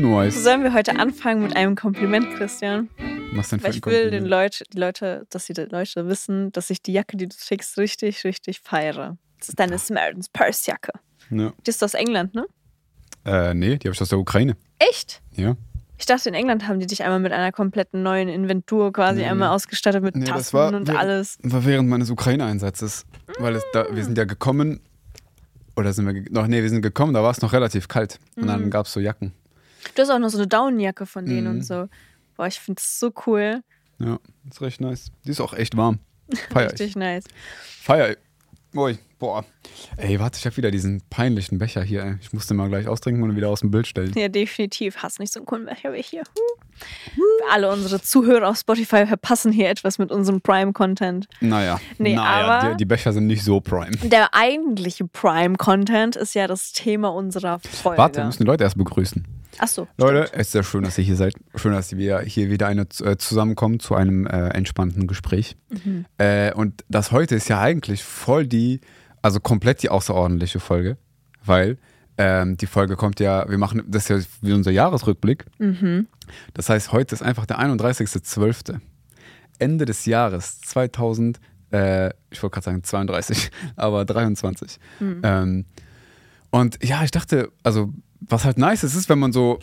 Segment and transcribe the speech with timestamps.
[0.00, 0.42] Nice.
[0.42, 2.88] Sollen wir heute anfangen mit einem Kompliment, Christian?
[3.32, 4.26] Was denn für Weil ein ich will den?
[4.26, 8.24] Leute, die Leute, dass die Leute wissen, dass ich die Jacke, die du schickst, richtig,
[8.24, 9.16] richtig feiere.
[9.38, 10.92] Das ist deine Samaritan's Purse Jacke.
[11.30, 11.52] Ja.
[11.66, 12.46] Die ist aus England, ne?
[13.24, 14.56] Äh, nee, die habe ich aus der Ukraine.
[14.78, 15.22] Echt?
[15.34, 15.56] Ja.
[15.98, 19.26] Ich dachte, in England haben die dich einmal mit einer kompletten neuen Inventur quasi Nee,
[19.28, 21.38] einmal ausgestattet mit Nee, das Tassen war- und wir- alles.
[21.42, 23.06] War während meines Ukraine-Einsatzes.
[23.38, 24.80] Weil es da, wir sind ja gekommen.
[25.74, 26.46] Oder sind wir noch?
[26.46, 28.18] Nee, wir sind gekommen, da war es noch relativ kalt.
[28.36, 28.48] Und Mhm.
[28.48, 29.32] dann gab es so Jacken.
[29.94, 31.58] Du hast auch noch so eine Daunenjacke von denen Mhm.
[31.58, 31.88] und so.
[32.36, 33.62] Boah, ich finde das so cool.
[33.98, 34.18] Ja,
[34.50, 35.10] ist recht nice.
[35.24, 35.98] Die ist auch echt warm.
[36.52, 36.72] Feier ich.
[36.72, 37.24] Richtig nice.
[37.80, 38.16] Feier ich.
[38.74, 39.42] Ui, boah.
[39.96, 42.02] Ey, warte, ich habe wieder diesen peinlichen Becher hier.
[42.04, 42.16] Ey.
[42.20, 44.12] Ich musste mal gleich austrinken und wieder aus dem Bild stellen.
[44.14, 44.98] Ja, definitiv.
[44.98, 46.24] Hast nicht so einen coolen Becher wie ich hier.
[47.50, 51.26] Alle unsere Zuhörer auf Spotify verpassen hier etwas mit unserem Prime-Content.
[51.40, 53.96] Naja, Nee, naja aber- die, die Becher sind nicht so prime.
[54.02, 57.96] Der eigentliche Prime-Content ist ja das Thema unserer Folge.
[57.98, 59.26] Warte, wir müssen die Leute erst begrüßen.
[59.58, 59.88] Achso.
[59.96, 61.34] Leute, es ist sehr schön, dass ihr hier seid.
[61.54, 65.56] Schön, dass wir hier wieder eine, äh, zusammenkommen zu einem äh, entspannten Gespräch.
[65.70, 66.04] Mhm.
[66.18, 68.80] Äh, und das heute ist ja eigentlich voll die,
[69.22, 70.98] also komplett die außerordentliche Folge,
[71.44, 71.78] weil
[72.18, 75.44] ähm, die Folge kommt ja, wir machen, das ist ja wie unser Jahresrückblick.
[75.58, 76.08] Mhm.
[76.54, 78.80] Das heißt, heute ist einfach der 31.12.
[79.58, 81.40] Ende des Jahres 2000,
[81.72, 84.78] äh, ich wollte gerade sagen 32, aber 23.
[85.00, 85.20] Mhm.
[85.22, 85.64] Ähm,
[86.50, 89.58] und ja, ich dachte, also was halt nice ist, ist, wenn man so,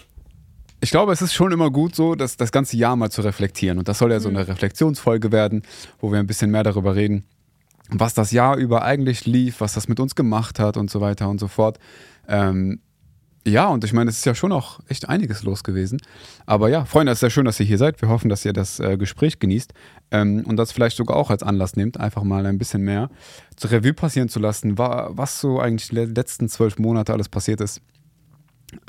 [0.82, 3.78] ich glaube, es ist schon immer gut so, das, das ganze Jahr mal zu reflektieren.
[3.78, 5.64] Und das soll ja so eine Reflexionsfolge werden,
[6.00, 7.26] wo wir ein bisschen mehr darüber reden,
[7.90, 11.30] was das Jahr über eigentlich lief, was das mit uns gemacht hat und so weiter
[11.30, 11.80] und so fort.
[12.28, 12.80] Ähm,
[13.46, 16.00] ja, und ich meine, es ist ja schon auch echt einiges los gewesen.
[16.46, 18.02] Aber ja, Freunde, es ist sehr schön, dass ihr hier seid.
[18.02, 19.74] Wir hoffen, dass ihr das äh, Gespräch genießt
[20.12, 23.10] ähm, und das vielleicht sogar auch als Anlass nehmt, einfach mal ein bisschen mehr
[23.58, 27.28] zur Revue passieren zu lassen, wa was so eigentlich die le- letzten zwölf Monate alles
[27.28, 27.82] passiert ist.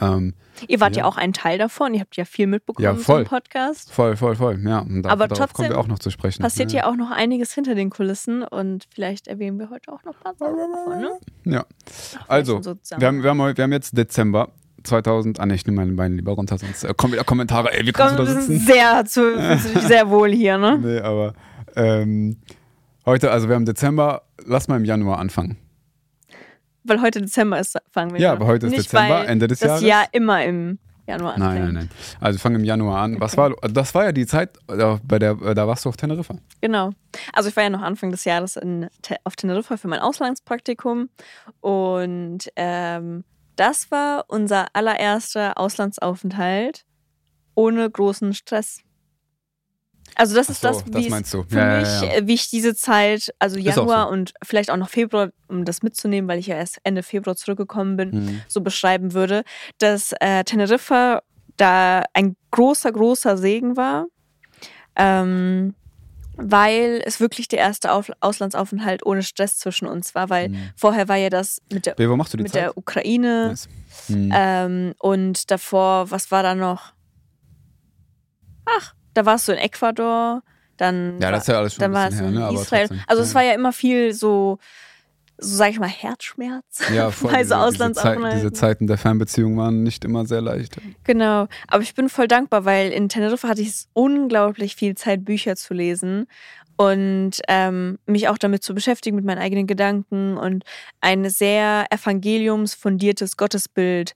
[0.01, 0.35] Ähm,
[0.69, 1.03] Ihr wart ja.
[1.03, 1.09] Ja.
[1.09, 1.95] auch ein Teil davon.
[1.95, 3.25] Ihr habt ja viel mitbekommen Ja, im voll.
[3.25, 3.93] Podcast.
[3.93, 4.61] voll, voll, voll.
[4.65, 6.43] Ja, und da, Aber darauf kommen wir auch noch zu sprechen.
[6.43, 10.15] Passiert ja auch noch einiges hinter den Kulissen und vielleicht erwähnen wir heute auch noch
[10.15, 11.01] ein paar Sachen davon.
[11.01, 11.53] Ne?
[11.57, 11.65] Ja.
[12.29, 14.51] Also, so wir haben, wir, haben, wir haben jetzt Dezember
[14.85, 15.41] 2000.
[15.41, 17.73] Ah, ne, ich nehme meine Beine lieber runter, sonst äh, kommen wieder Kommentare.
[17.73, 18.59] Ey, wie kannst Komm, du da wir sitzen?
[18.59, 20.79] sind sehr, zu, sehr wohl hier, ne?
[20.83, 21.33] Nee, aber
[21.75, 22.37] ähm,
[23.07, 25.57] heute, also wir haben Dezember, lass mal im Januar anfangen.
[26.85, 28.37] Weil heute Dezember ist, fangen wir Ja, an.
[28.37, 29.83] aber heute ist Nicht, Dezember, Ende des das Jahres.
[29.85, 31.65] Jahr immer im Januar Nein, anfängt.
[31.67, 31.91] nein, nein.
[32.21, 33.21] Also wir fangen im Januar an.
[33.21, 36.37] Was war, das war ja die Zeit, bei der, da warst du auf Teneriffa.
[36.63, 36.91] Genau.
[37.33, 38.89] Also ich war ja noch Anfang des Jahres in,
[39.25, 41.09] auf Teneriffa für mein Auslandspraktikum
[41.61, 43.25] und ähm,
[43.57, 46.85] das war unser allererster Auslandsaufenthalt
[47.55, 48.81] ohne großen Stress.
[50.17, 51.43] Also das Ach ist so, das, das wie, du.
[51.45, 52.17] für Ja, ja, mich, ja.
[52.19, 54.13] äh, wie ich diese Zeit, also Januar so.
[54.13, 57.97] und vielleicht auch noch Februar, um das mitzunehmen, weil ich ja erst Ende Februar zurückgekommen
[57.97, 58.43] bin, Mhm.
[58.49, 59.43] so beschreiben würde,
[59.79, 61.23] dass äh, Teneriffa
[61.57, 64.07] da ein großer, großer Segen war,
[64.97, 65.75] ähm,
[66.37, 70.71] weil es wirklich der erste Auf Auslandsaufenthalt ohne Stress zwischen uns war, weil Mhm.
[70.77, 72.63] vorher war ja das mit der, wo machst du die mit Zeit?
[72.63, 73.69] der Ukraine Nice.
[74.09, 74.33] Mhm.
[74.35, 76.93] ähm, und davor, was war da noch?
[78.67, 80.43] Ach, da warst du in Ecuador,
[80.77, 82.47] dann ja, das ist ja alles schon dann ein war bisschen es her, in ne?
[82.47, 82.89] aber Israel.
[82.89, 83.05] trotzdem.
[83.07, 84.59] Also es war ja immer viel so,
[85.39, 86.83] so sag ich mal, Herzschmerz.
[86.93, 90.41] ja, voll, bei so diese, diese, Zeit, diese Zeiten der Fernbeziehung waren nicht immer sehr
[90.41, 90.77] leicht.
[91.05, 95.57] Genau, aber ich bin voll dankbar, weil in Teneriffa hatte ich unglaublich viel Zeit, Bücher
[95.57, 96.27] zu lesen
[96.77, 100.65] und ähm, mich auch damit zu beschäftigen, mit meinen eigenen Gedanken und
[101.01, 104.15] ein sehr evangeliumsfundiertes Gottesbild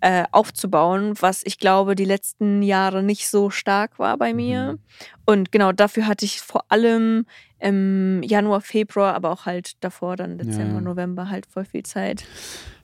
[0.00, 4.72] äh, aufzubauen, was ich glaube, die letzten Jahre nicht so stark war bei mir.
[4.72, 4.78] Mhm.
[5.26, 7.26] Und genau dafür hatte ich vor allem
[7.58, 10.80] im Januar, Februar, aber auch halt davor, dann Dezember, Ja.
[10.80, 12.24] November halt voll viel Zeit.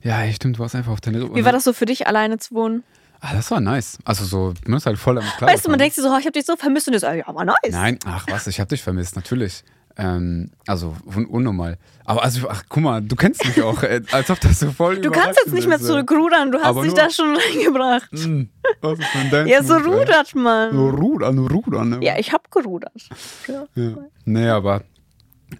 [0.02, 1.34] Ja, stimmt, du warst einfach auf Teneriffa.
[1.34, 2.84] Wie war das so für dich, alleine zu wohnen?
[3.20, 3.98] Ah, das war nice.
[4.04, 5.50] Also so, man ist halt voll am Klar.
[5.50, 7.06] Weißt du, man denkt sich so, oh, ich habe dich so vermisst und du so,
[7.06, 7.56] ja, aber nice.
[7.70, 9.64] Nein, ach was, ich hab dich vermisst, natürlich.
[9.98, 11.78] Ähm, also un unnormal.
[12.04, 15.00] Aber also, ach guck mal, du kennst mich auch, äh, als ob das so voll
[15.00, 18.10] Du kannst jetzt nicht mehr zurückrudern, du hast dich da schon reingebracht.
[18.12, 18.50] Hm,
[18.82, 19.82] was ist denn dein Ja, so ey?
[19.82, 20.76] rudert So man.
[20.76, 21.88] rudern, rudern.
[21.88, 21.98] Ne?
[22.02, 22.92] Ja, ich hab gerudert.
[23.48, 23.64] Ja.
[23.74, 23.96] Ja.
[24.26, 24.82] Nee, aber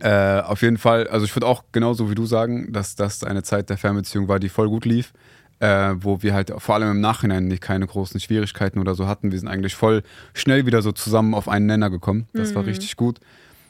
[0.00, 3.42] äh, auf jeden Fall, also ich würde auch genauso wie du sagen, dass das eine
[3.42, 5.12] Zeit der Fernbeziehung war, die voll gut lief,
[5.60, 9.32] äh, wo wir halt vor allem im Nachhinein nicht keine großen Schwierigkeiten oder so hatten.
[9.32, 10.02] Wir sind eigentlich voll
[10.34, 12.28] schnell wieder so zusammen auf einen Nenner gekommen.
[12.34, 13.20] Das war richtig gut.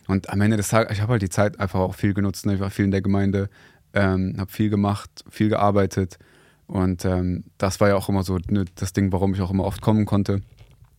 [0.06, 2.46] Und am Ende des Tages, ich habe halt die Zeit einfach auch viel genutzt.
[2.46, 2.54] Ne?
[2.54, 3.48] Ich war viel in der Gemeinde,
[3.92, 6.18] ähm, habe viel gemacht, viel gearbeitet.
[6.66, 9.64] Und ähm, das war ja auch immer so ne, das Ding, warum ich auch immer
[9.64, 10.40] oft kommen konnte.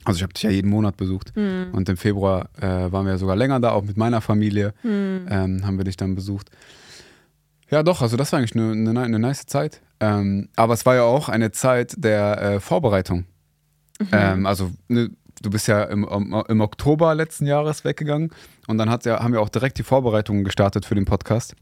[0.06, 1.34] Also ich habe dich ja jeden Monat besucht.
[1.74, 4.74] Und im Februar äh, waren wir sogar länger da, auch mit meiner Familie
[5.30, 6.50] ähm, haben wir dich dann besucht.
[7.70, 9.82] Ja, doch, also das war eigentlich eine, eine, eine nice Zeit.
[10.00, 13.26] Ähm, aber es war ja auch eine Zeit der äh, Vorbereitung.
[14.00, 14.08] Mhm.
[14.12, 15.10] Ähm, also ne,
[15.42, 16.08] du bist ja im,
[16.48, 18.32] im, Oktober letzten Jahres weggegangen
[18.68, 21.56] und dann ja, haben wir auch direkt die Vorbereitungen gestartet für den Podcast,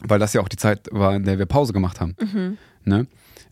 [0.00, 2.16] weil das ja auch die Zeit war, in der wir Pause gemacht haben.
[2.20, 2.58] Mhm.
[2.84, 3.06] Ne?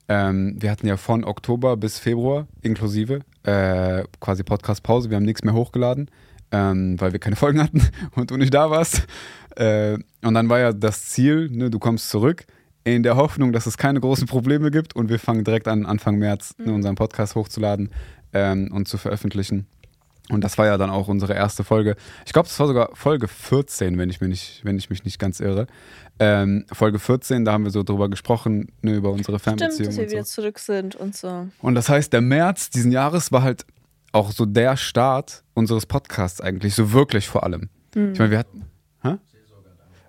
[0.08, 5.10] Ähm, wir hatten ja von Oktober bis Februar inklusive äh, quasi Podcast-Pause.
[5.10, 6.10] Wir haben nichts mehr hochgeladen,
[6.50, 7.82] ähm, weil wir keine Folgen hatten
[8.14, 9.06] und du nicht da warst.
[9.56, 12.44] Äh, und dann war ja das Ziel, ne, du kommst zurück
[12.84, 16.16] in der Hoffnung, dass es keine großen Probleme gibt und wir fangen direkt an, Anfang
[16.18, 16.74] März ne, mhm.
[16.74, 17.90] unseren Podcast hochzuladen
[18.32, 19.66] ähm, und zu veröffentlichen.
[20.30, 21.96] Und das war ja dann auch unsere erste Folge.
[22.24, 25.18] Ich glaube, das war sogar Folge 14, wenn ich, mich nicht, wenn ich mich nicht
[25.18, 25.66] ganz irre.
[26.18, 29.74] Ähm, Folge 14, da haben wir so drüber gesprochen, ne, über unsere Fernbeziehung.
[29.74, 31.48] Stimmt, dass wir wieder zurück sind und so.
[31.60, 33.66] Und das heißt, der März diesen Jahres war halt
[34.12, 37.68] auch so der Start unseres Podcasts eigentlich, so wirklich vor allem.
[37.94, 38.12] Mhm.
[38.12, 38.64] Ich meine, wir hatten.
[39.02, 39.16] Hä?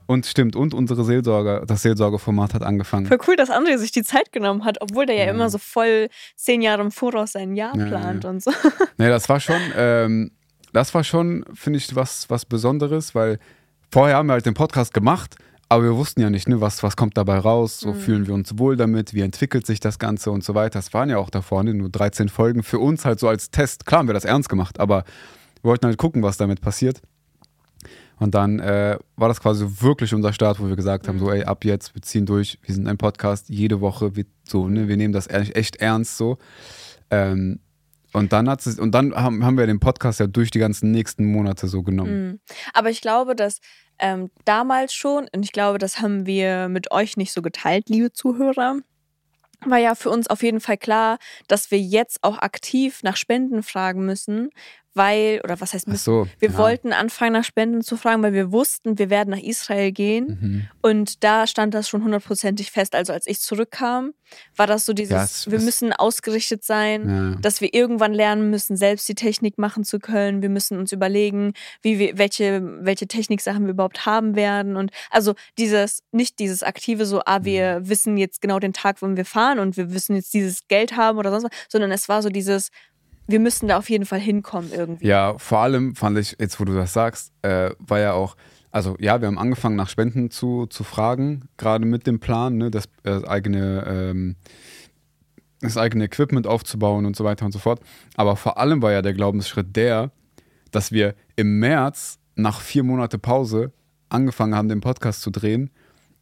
[0.06, 3.06] Und stimmt, und unsere Seelsorge, das Seelsorgeformat hat angefangen.
[3.06, 5.58] Voll cool, dass André sich die Zeit genommen hat, obwohl der ja, ja immer so
[5.58, 8.30] voll zehn Jahre im Voraus sein Jahr ja, plant ja.
[8.30, 8.52] und so.
[8.98, 10.32] Nee, das war schon, ähm,
[10.74, 13.40] das war schon, finde ich, was, was Besonderes, weil
[13.92, 15.36] vorher haben wir halt den Podcast gemacht,
[15.70, 17.96] aber wir wussten ja nicht, ne, was, was kommt dabei raus, so mhm.
[17.96, 20.80] fühlen wir uns wohl damit, wie entwickelt sich das Ganze und so weiter.
[20.80, 23.86] Das waren ja auch da vorne nur 13 Folgen für uns halt so als Test.
[23.86, 25.04] Klar haben wir das ernst gemacht, aber
[25.62, 27.02] wir wollten halt gucken, was damit passiert.
[28.20, 31.44] Und dann äh, war das quasi wirklich unser Start, wo wir gesagt haben, so ey,
[31.44, 34.98] ab jetzt, wir ziehen durch, wir sind ein Podcast, jede Woche, wir, so, ne, wir
[34.98, 36.38] nehmen das echt ernst so.
[37.10, 37.60] Ähm,
[38.14, 40.92] und dann, hat es, und dann haben, haben wir den Podcast ja durch die ganzen
[40.92, 42.28] nächsten Monate so genommen.
[42.28, 42.40] Mhm.
[42.74, 43.60] Aber ich glaube, dass
[44.00, 48.12] ähm, damals schon, und ich glaube, das haben wir mit euch nicht so geteilt, liebe
[48.12, 48.78] Zuhörer,
[49.66, 51.18] war ja für uns auf jeden Fall klar,
[51.48, 54.50] dass wir jetzt auch aktiv nach Spenden fragen müssen,
[54.94, 56.58] weil, oder was heißt, müssen, so, wir ja.
[56.58, 60.38] wollten anfangen nach Spenden zu fragen, weil wir wussten, wir werden nach Israel gehen.
[60.40, 60.68] Mhm.
[60.82, 62.96] Und da stand das schon hundertprozentig fest.
[62.96, 64.14] Also als ich zurückkam,
[64.56, 67.42] war das so dieses, ja, es, wir müssen ausgerichtet sein, ja.
[67.42, 70.42] dass wir irgendwann lernen müssen, selbst die Technik machen zu können.
[70.42, 74.76] Wir müssen uns überlegen, wie wir, welche, welche Techniksachen wir überhaupt haben werden.
[74.76, 77.90] Und also dieses, nicht dieses aktive so, ah, wir mhm.
[77.90, 81.18] wissen jetzt genau den Tag, wann wir fahren und wir wissen jetzt dieses Geld haben
[81.18, 82.70] oder sonst was, sondern es war so dieses,
[83.28, 85.08] wir müssen da auf jeden Fall hinkommen irgendwie.
[85.08, 88.36] Ja, vor allem fand ich, jetzt wo du das sagst, äh, war ja auch,
[88.72, 92.72] also ja, wir haben angefangen nach Spenden zu, zu fragen, gerade mit dem Plan, ne,
[92.72, 94.36] das äh, eigene, ähm,
[95.62, 97.80] das eigene Equipment aufzubauen und so weiter und so fort.
[98.16, 100.12] Aber vor allem war ja der Glaubensschritt der,
[100.72, 103.72] dass wir im März nach vier Monate Pause
[104.10, 105.70] angefangen haben, den Podcast zu drehen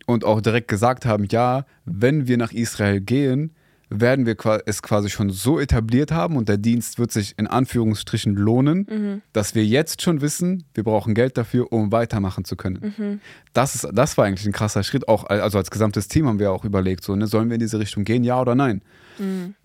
[0.06, 3.56] und auch direkt gesagt haben, ja, wenn wir nach Israel gehen,
[3.92, 8.36] werden wir es quasi schon so etabliert haben und der Dienst wird sich in Anführungsstrichen
[8.36, 9.22] lohnen, mhm.
[9.34, 12.94] dass wir jetzt schon wissen, wir brauchen Geld dafür, um weitermachen zu können.
[12.98, 13.20] Mhm.
[13.54, 15.10] Das, ist, das war eigentlich ein krasser Schritt.
[15.10, 17.80] Auch, also als gesamtes Team haben wir auch überlegt, so, ne, sollen wir in diese
[17.80, 18.82] Richtung gehen, ja oder nein?
[19.20, 19.56] Mhm.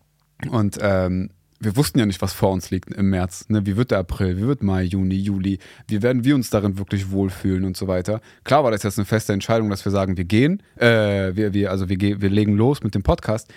[0.51, 1.31] Und ähm,
[1.61, 3.49] wir wussten ja nicht, was vor uns liegt im März.
[3.49, 3.65] Ne?
[3.65, 5.59] Wie wird der April, wie wird Mai, Juni, Juli?
[5.89, 8.21] Wie werden wir uns darin wirklich wohlfühlen und so weiter?
[8.45, 11.71] Klar war das jetzt eine feste Entscheidung, dass wir sagen, wir gehen, äh, wir, wir,
[11.71, 13.53] also wir, wir legen los mit dem Podcast.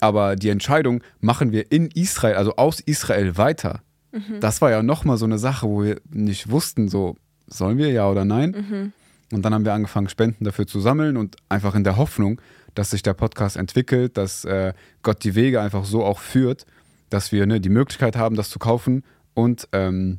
[0.00, 3.82] Aber die Entscheidung, machen wir in Israel, also aus Israel weiter,
[4.12, 4.40] mhm.
[4.40, 7.16] das war ja nochmal so eine Sache, wo wir nicht wussten, so,
[7.46, 8.50] sollen wir ja oder nein?
[8.50, 8.92] Mhm.
[9.32, 12.40] Und dann haben wir angefangen, Spenden dafür zu sammeln und einfach in der Hoffnung,
[12.74, 16.66] dass sich der Podcast entwickelt, dass äh, Gott die Wege einfach so auch führt,
[17.10, 19.04] dass wir ne, die Möglichkeit haben, das zu kaufen
[19.34, 20.18] und ähm,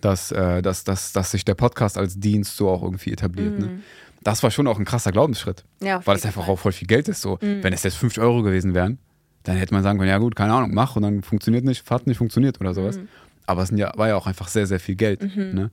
[0.00, 3.58] dass, äh, dass, dass, dass sich der Podcast als Dienst so auch irgendwie etabliert.
[3.58, 3.66] Ne?
[3.66, 3.72] Mhm.
[3.74, 3.82] Ne?
[4.24, 5.64] Das war schon auch ein krasser Glaubensschritt.
[5.80, 7.20] Ja, weil es einfach auch voll viel Geld ist.
[7.20, 7.38] So.
[7.40, 7.62] Mhm.
[7.62, 8.98] Wenn es jetzt 50 Euro gewesen wären,
[9.44, 12.06] dann hätte man sagen können, ja gut, keine Ahnung, mach und dann funktioniert nicht, Fahrt
[12.06, 12.98] nicht funktioniert oder sowas.
[12.98, 13.08] Mhm.
[13.46, 15.22] Aber es ja, war ja auch einfach sehr, sehr viel Geld.
[15.22, 15.54] Mhm.
[15.54, 15.70] Ne?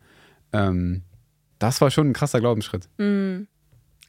[0.52, 1.04] Ähm,
[1.58, 2.90] das war schon ein krasser Glaubensschritt.
[2.98, 3.48] Mhm.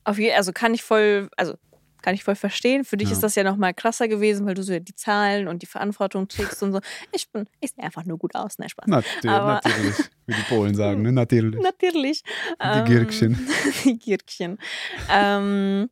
[0.05, 1.55] Auf jeden also kann ich voll, also
[2.03, 2.85] kann ich voll verstehen.
[2.85, 3.15] Für dich ja.
[3.15, 6.29] ist das ja noch mal krasser gewesen, weil du so die Zahlen und die Verantwortung
[6.29, 6.81] trägst und so.
[7.13, 8.87] Ich bin, ich sehe einfach nur gut aus, ne Spaß.
[8.89, 11.13] Natürlich, Aber, natürlich, wie die Polen sagen, ne?
[11.23, 11.61] Natürlich.
[11.63, 12.23] Natürlich.
[12.61, 13.49] Die ähm, Gürkchen.
[13.85, 14.59] Die Gürkchen.
[15.11, 15.89] ähm,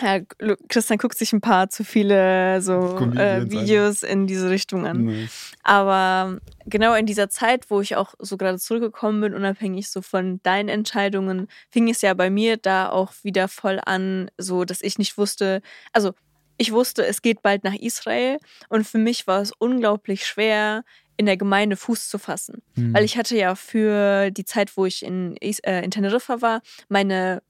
[0.00, 0.20] ja,
[0.68, 5.04] Christian guckt sich ein paar zu viele so äh, Videos in diese Richtung an.
[5.04, 5.28] Nee.
[5.62, 10.40] Aber genau in dieser Zeit, wo ich auch so gerade zurückgekommen bin, unabhängig so von
[10.42, 14.98] deinen Entscheidungen, fing es ja bei mir da auch wieder voll an, so dass ich
[14.98, 15.60] nicht wusste,
[15.92, 16.12] also
[16.56, 20.84] ich wusste, es geht bald nach Israel und für mich war es unglaublich schwer,
[21.16, 22.62] in der Gemeinde Fuß zu fassen.
[22.74, 22.94] Mhm.
[22.94, 27.42] Weil ich hatte ja für die Zeit, wo ich in, äh, in Teneriffa war, meine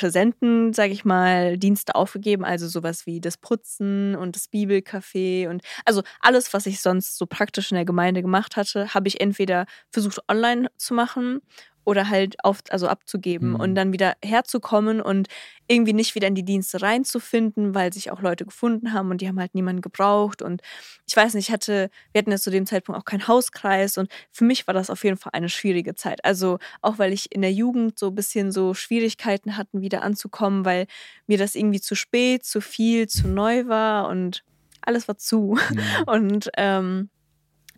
[0.00, 5.62] präsenten, sage ich mal, Dienste aufgegeben, also sowas wie das Putzen und das Bibelcafé und
[5.84, 9.66] also alles, was ich sonst so praktisch in der Gemeinde gemacht hatte, habe ich entweder
[9.92, 11.40] versucht online zu machen
[11.84, 13.56] oder halt auf, also abzugeben Mhm.
[13.60, 15.28] und dann wieder herzukommen und
[15.66, 19.28] irgendwie nicht wieder in die Dienste reinzufinden, weil sich auch Leute gefunden haben und die
[19.28, 20.42] haben halt niemanden gebraucht.
[20.42, 20.62] Und
[21.06, 24.10] ich weiß nicht, ich hatte, wir hatten jetzt zu dem Zeitpunkt auch keinen Hauskreis und
[24.32, 26.24] für mich war das auf jeden Fall eine schwierige Zeit.
[26.24, 30.64] Also auch weil ich in der Jugend so ein bisschen so Schwierigkeiten hatten, wieder anzukommen,
[30.64, 30.86] weil
[31.26, 34.42] mir das irgendwie zu spät, zu viel, zu neu war und
[34.82, 35.56] alles war zu.
[35.70, 35.78] Mhm.
[36.06, 37.10] Und ähm,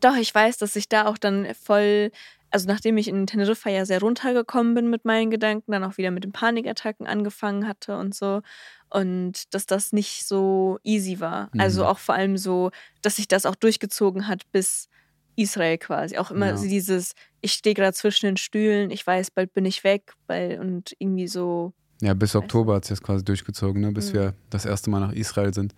[0.01, 2.11] doch, ich weiß, dass ich da auch dann voll,
[2.53, 6.11] also nachdem ich in Teneriffa ja sehr runtergekommen bin mit meinen Gedanken, dann auch wieder
[6.11, 8.43] mit den Panikattacken angefangen hatte und so.
[8.91, 11.51] Und dass das nicht so easy war.
[11.59, 11.87] Also Mhm.
[11.89, 14.89] auch vor allem so, dass sich das auch durchgezogen hat bis
[15.35, 16.19] Israel quasi.
[16.19, 16.57] Auch immer Ja.
[16.59, 20.61] so dieses, ich stehe gerade zwischen den Stühlen, ich weiß, bald bin ich weg, weil
[20.61, 21.73] und irgendwie so.
[22.03, 23.93] Ja, bis Oktober hat es jetzt quasi durchgezogen, ne?
[23.93, 24.15] bis Mhm.
[24.15, 25.75] wir das erste Mal nach Israel sind.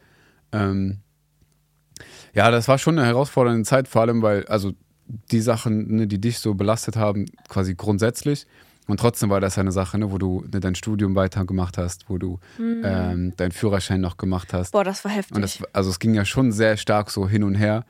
[0.50, 1.02] Ähm,
[2.34, 4.72] ja, das war schon eine herausfordernde Zeit, vor allem weil, also
[5.30, 8.46] die Sachen, ne, die dich so belastet haben, quasi grundsätzlich.
[8.86, 12.18] Und trotzdem war das eine Sache, ne, wo du ne, dein Studium weitergemacht hast, wo
[12.18, 14.72] du ähm, deinen Führerschein noch gemacht hast.
[14.72, 15.34] Boah, das war heftig.
[15.34, 17.84] Und das, also es ging ja schon sehr stark so hin und her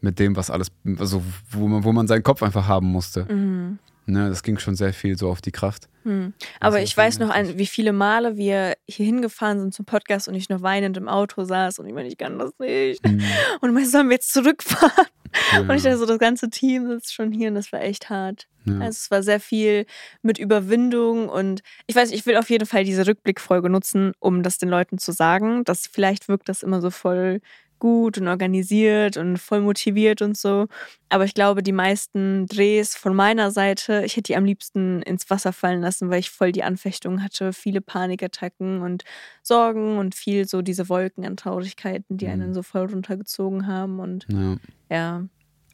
[0.00, 3.26] mit dem, was alles, also wo man, wo man seinen Kopf einfach haben musste.
[3.32, 3.78] Mhm.
[4.10, 5.88] Ne, das ging schon sehr viel so auf die Kraft.
[6.02, 6.32] Hm.
[6.58, 10.26] Aber ist ich weiß noch, ein, wie viele Male wir hier hingefahren sind zum Podcast
[10.26, 13.06] und ich noch weinend im Auto saß und ich meine, ich kann das nicht.
[13.06, 13.22] Mhm.
[13.60, 15.06] Und ich sollen wir jetzt zurückfahren?
[15.52, 15.60] Ja.
[15.60, 18.48] Und ich dachte so, das ganze Team sitzt schon hier und das war echt hart.
[18.64, 18.74] Ja.
[18.74, 19.86] Also es war sehr viel
[20.22, 24.58] mit Überwindung und ich weiß, ich will auf jeden Fall diese Rückblickfolge nutzen, um das
[24.58, 27.40] den Leuten zu sagen, dass vielleicht wirkt das immer so voll
[27.80, 30.68] gut und organisiert und voll motiviert und so.
[31.08, 35.28] Aber ich glaube, die meisten Drehs von meiner Seite, ich hätte die am liebsten ins
[35.28, 39.02] Wasser fallen lassen, weil ich voll die Anfechtung hatte, viele Panikattacken und
[39.42, 42.54] Sorgen und viel so diese Wolken an Traurigkeiten, die einen Mhm.
[42.54, 43.98] so voll runtergezogen haben.
[43.98, 44.56] Und Ja.
[44.88, 45.24] ja,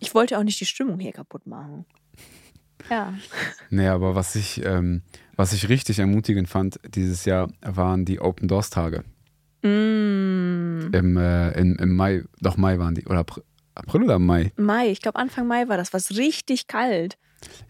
[0.00, 1.84] ich wollte auch nicht die Stimmung hier kaputt machen.
[2.90, 3.14] Ja.
[3.70, 5.02] Nee, aber was ich, ähm,
[5.34, 9.02] was ich richtig ermutigend fand dieses Jahr, waren die Open Doors Tage.
[9.66, 10.90] Mm.
[10.94, 13.04] Im, äh, in, Im Mai, doch Mai waren die.
[13.06, 13.42] Oder April,
[13.74, 14.52] April oder Mai?
[14.56, 17.16] Mai, ich glaube Anfang Mai war das, war richtig kalt.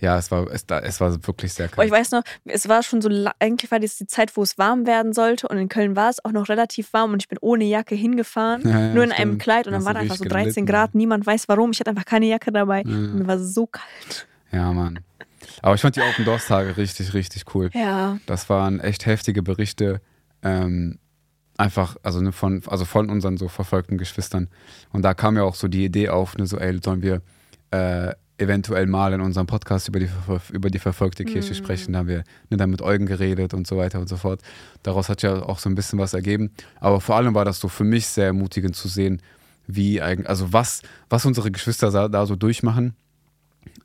[0.00, 1.90] Ja, es war, es, es war wirklich sehr ich kalt.
[1.90, 3.10] weiß noch, es war schon so,
[3.40, 6.24] eigentlich war das die Zeit, wo es warm werden sollte und in Köln war es
[6.24, 9.30] auch noch relativ warm und ich bin ohne Jacke hingefahren, Ja, ja, nur in einem
[9.32, 9.42] stimmt.
[9.42, 10.66] Kleid und dann Hast war du da einfach so richtig 13 gelitten.
[10.66, 12.88] Grad, niemand weiß warum, ich hatte einfach keine Jacke dabei Ja.
[12.88, 14.28] und mir war so kalt.
[14.52, 15.00] Ja, Mann.
[15.62, 17.68] Aber ich fand die Open Doors Tage richtig, richtig cool.
[17.74, 20.00] Ja, Das waren echt heftige Berichte.
[20.42, 20.98] Ähm,
[21.58, 24.48] einfach, also, ne, von, also von unseren so verfolgten Geschwistern.
[24.92, 27.22] Und da kam ja auch so die Idee auf, ne, so, ey, sollen wir
[27.70, 30.08] äh, eventuell mal in unserem Podcast über die,
[30.52, 31.56] über die verfolgte Kirche Mhm.
[31.56, 31.92] sprechen.
[31.94, 34.42] Da haben wir ne, dann mit Eugen geredet und so weiter und so fort.
[34.82, 36.50] Daraus hat ja auch so ein bisschen was ergeben.
[36.78, 39.22] Aber vor allem war das so für mich sehr ermutigend zu sehen,
[39.66, 42.94] wie eigentlich, also was, was unsere Geschwister da, da so durchmachen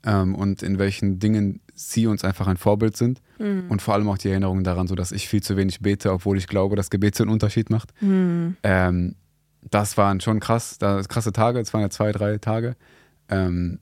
[0.04, 3.20] ähm, und in welchen Dingen sie uns einfach ein Vorbild sind.
[3.38, 3.64] Mhm.
[3.68, 6.38] Und vor allem auch die Erinnerung daran, so dass ich viel zu wenig bete, obwohl
[6.38, 7.92] ich glaube, dass Gebet so einen Unterschied macht.
[8.00, 8.56] Hm.
[8.62, 9.14] Ähm,
[9.70, 12.76] das waren schon krass, da, krasse Tage, es waren ja zwei, drei Tage.
[13.28, 13.78] Ähm,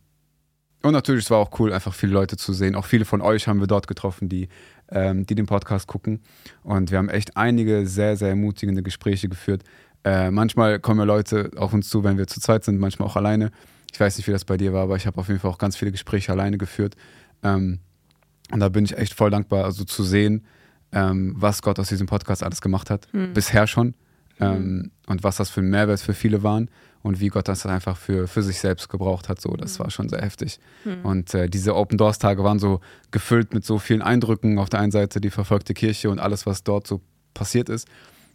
[0.83, 2.75] und natürlich, es war auch cool, einfach viele Leute zu sehen.
[2.75, 4.49] Auch viele von euch haben wir dort getroffen, die,
[4.89, 6.21] ähm, die den Podcast gucken.
[6.63, 9.63] Und wir haben echt einige sehr, sehr ermutigende Gespräche geführt.
[10.05, 13.17] Äh, manchmal kommen ja Leute auf uns zu, wenn wir zu zweit sind, manchmal auch
[13.17, 13.51] alleine.
[13.93, 15.59] Ich weiß nicht, wie das bei dir war, aber ich habe auf jeden Fall auch
[15.59, 16.97] ganz viele Gespräche alleine geführt.
[17.43, 17.81] Ähm,
[18.51, 20.45] und da bin ich echt voll dankbar, also zu sehen,
[20.93, 23.07] ähm, was Gott aus diesem Podcast alles gemacht hat.
[23.13, 23.33] Hm.
[23.33, 23.95] Bisher schon.
[24.41, 26.71] Ähm, und was das für ein Mehrwert für viele waren
[27.03, 29.39] und wie Gott das einfach für, für sich selbst gebraucht hat.
[29.39, 30.59] So, das war schon sehr heftig.
[30.85, 31.05] Hm.
[31.05, 32.81] Und äh, diese Open Doors Tage waren so
[33.11, 34.59] gefüllt mit so vielen Eindrücken.
[34.59, 37.03] Auf der einen Seite die verfolgte Kirche und alles, was dort so
[37.35, 37.87] passiert ist.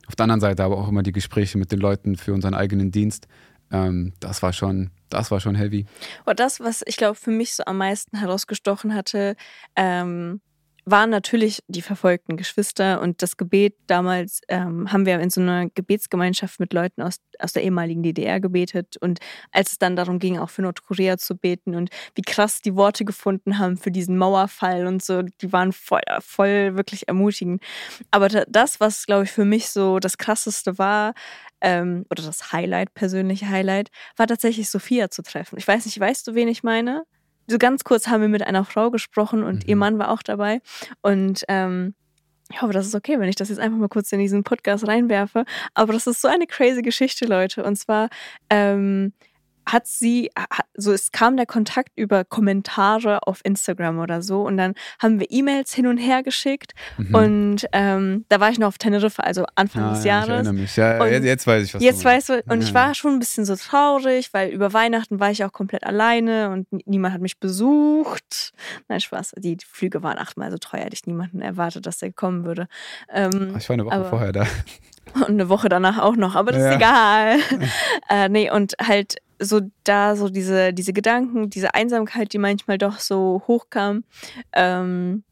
[0.07, 2.91] Auf der anderen Seite aber auch immer die Gespräche mit den Leuten für unseren eigenen
[2.91, 3.27] Dienst.
[3.72, 5.86] Ähm, das war schon, das war schon heavy.
[6.25, 9.36] Und das, was ich glaube für mich so am meisten herausgestochen hatte,
[9.75, 10.41] ähm,
[10.85, 13.75] waren natürlich die verfolgten Geschwister und das Gebet.
[13.87, 18.39] Damals ähm, haben wir in so einer Gebetsgemeinschaft mit Leuten aus, aus der ehemaligen DDR
[18.39, 18.95] gebetet.
[19.01, 19.19] Und
[19.51, 23.03] als es dann darum ging, auch für Nordkorea zu beten und wie krass die Worte
[23.03, 27.63] gefunden haben für diesen Mauerfall und so, die waren voll, voll wirklich ermutigend.
[28.11, 31.13] Aber da- das, was, glaube ich, für mich so das Krasseste war,
[31.61, 35.57] ähm, oder das Highlight, persönliche Highlight, war tatsächlich Sophia zu treffen.
[35.57, 37.03] Ich weiß nicht, weißt du, wen ich meine?
[37.47, 39.63] So ganz kurz haben wir mit einer Frau gesprochen und Mhm.
[39.67, 40.61] ihr Mann war auch dabei.
[41.01, 41.93] Und ähm,
[42.51, 44.87] ich hoffe, das ist okay, wenn ich das jetzt einfach mal kurz in diesen Podcast
[44.87, 45.45] reinwerfe.
[45.73, 47.63] Aber das ist so eine crazy Geschichte, Leute.
[47.63, 48.09] Und zwar,
[48.49, 49.13] ähm,
[49.65, 50.29] hat sie,
[50.75, 55.27] so es kam der Kontakt über Kommentare auf Instagram oder so und dann haben wir
[55.29, 57.15] E-Mails hin und her geschickt mhm.
[57.15, 60.27] und ähm, da war ich noch auf Teneriffa, also Anfang ah, des ja, Jahres.
[60.27, 60.75] Ich erinnere mich.
[60.75, 62.67] Ja, und jetzt weiß ich, was Jetzt weißt du, und ja.
[62.67, 66.50] ich war schon ein bisschen so traurig, weil über Weihnachten war ich auch komplett alleine
[66.51, 68.53] und niemand hat mich besucht.
[68.88, 69.34] Nein, Spaß.
[69.38, 72.67] Die Flüge waren achtmal so teuer, hätte ich niemanden erwartet, dass der kommen würde.
[73.13, 74.45] Ähm, ich war eine Woche aber, vorher da.
[75.13, 76.69] Und eine Woche danach auch noch, aber das ja.
[76.72, 77.38] ist egal.
[78.10, 82.99] äh, nee, und halt so da so diese, diese Gedanken, diese Einsamkeit, die manchmal doch
[82.99, 84.03] so hochkam.
[84.53, 85.23] Ähm,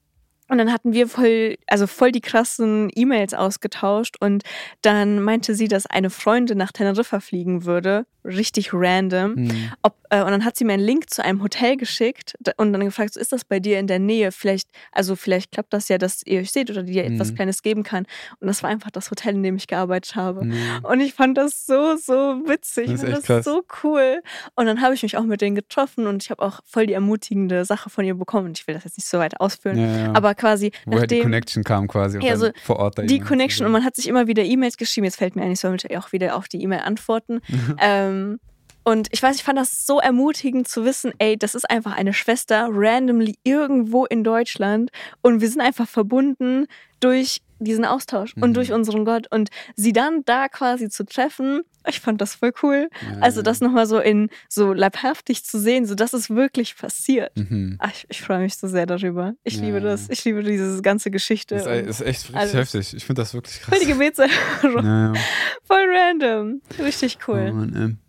[0.50, 4.44] und dann hatten wir voll, also voll die krassen E-Mails ausgetauscht und
[4.82, 9.36] dann meinte sie, dass eine Freundin nach Teneriffa fliegen würde richtig random.
[9.36, 9.72] Mhm.
[9.82, 13.14] Ob, und dann hat sie mir einen Link zu einem Hotel geschickt und dann gefragt,
[13.14, 14.32] so, ist das bei dir in der Nähe?
[14.32, 17.14] Vielleicht, also vielleicht klappt das ja, dass ihr euch seht oder dir mhm.
[17.14, 18.06] etwas Kleines geben kann.
[18.40, 20.46] Und das war einfach das Hotel, in dem ich gearbeitet habe.
[20.46, 20.56] Mhm.
[20.84, 22.14] Und ich fand das so, so
[22.46, 22.88] witzig.
[22.88, 23.46] Das ist fand das krass.
[23.46, 24.22] so cool.
[24.56, 26.94] Und dann habe ich mich auch mit denen getroffen und ich habe auch voll die
[26.94, 28.48] ermutigende Sache von ihr bekommen.
[28.48, 29.78] Und ich will das jetzt nicht so weit ausführen.
[29.78, 30.14] Ja, ja.
[30.14, 30.72] Aber quasi.
[30.86, 32.20] Woher nachdem, die Connection kam quasi.
[32.20, 35.06] Ja, so vor Ort da Die Connection und man hat sich immer wieder E-Mails geschrieben.
[35.06, 37.42] Jetzt fällt mir ein, ich soll auch wieder auf die E-Mail antworten.
[37.80, 38.40] ähm,
[38.84, 42.14] und ich weiß, ich fand das so ermutigend zu wissen, ey, das ist einfach eine
[42.14, 46.68] Schwester randomly irgendwo in Deutschland und wir sind einfach verbunden
[47.00, 48.44] durch diesen Austausch mhm.
[48.44, 52.54] und durch unseren Gott und sie dann da quasi zu treffen, ich fand das voll
[52.62, 52.90] cool.
[53.02, 57.36] Ja, also das nochmal so in so leibhaftig zu sehen, so dass es wirklich passiert.
[57.36, 57.78] Mhm.
[57.80, 59.34] Ach, ich, ich freue mich so sehr darüber.
[59.44, 60.10] Ich ja, liebe das.
[60.10, 61.56] Ich liebe diese ganze Geschichte.
[61.56, 62.54] Das ist, ist echt richtig alles.
[62.54, 62.94] heftig.
[62.94, 63.70] Ich finde das wirklich krass.
[63.70, 65.16] Voll die Gebetserhörung.
[65.64, 66.62] Voll random.
[66.80, 67.50] Richtig cool.
[67.52, 68.00] Oh Mann,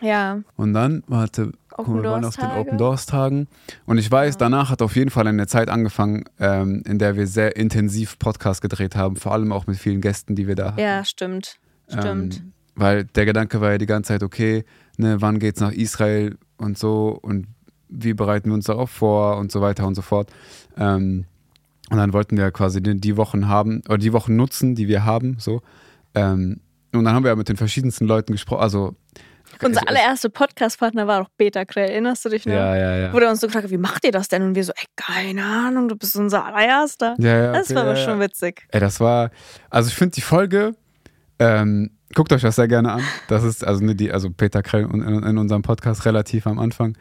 [0.00, 0.40] ja.
[0.56, 3.48] Und dann, warte, guck, wir waren auf den Open Doors Tagen.
[3.86, 4.38] Und ich weiß, ja.
[4.38, 8.62] danach hat auf jeden Fall eine Zeit angefangen, ähm, in der wir sehr intensiv Podcast
[8.62, 10.80] gedreht haben, vor allem auch mit vielen Gästen, die wir da hatten.
[10.80, 11.58] Ja, stimmt.
[11.88, 12.36] Stimmt.
[12.38, 14.64] Ähm, weil der Gedanke war ja die ganze Zeit, okay,
[14.96, 17.46] ne, wann geht's nach Israel und so und
[17.88, 20.30] wie bereiten wir uns darauf vor und so weiter und so fort.
[20.76, 21.24] Ähm,
[21.90, 25.04] und dann wollten wir quasi die, die, Wochen haben, oder die Wochen nutzen, die wir
[25.04, 25.62] haben, so.
[26.14, 26.60] Ähm,
[26.92, 28.94] und dann haben wir ja mit den verschiedensten Leuten gesprochen, also
[29.62, 32.54] unser allererster Podcast-Partner war doch Beta Krell, erinnerst du dich noch?
[32.54, 33.12] Ja, ja, ja.
[33.12, 34.42] Wo der uns so gefragt hat, wie macht ihr das denn?
[34.42, 37.16] Und wir so, ey, keine Ahnung, du bist unser allererster.
[37.18, 38.66] Ja, ja, okay, das war aber ja, schon witzig.
[38.70, 39.30] Ey, das war,
[39.70, 40.74] also ich finde die Folge,
[41.38, 43.02] ähm, guckt euch das sehr gerne an.
[43.28, 46.96] Das ist, also, ne, die, also Peter Krell in, in unserem Podcast relativ am Anfang.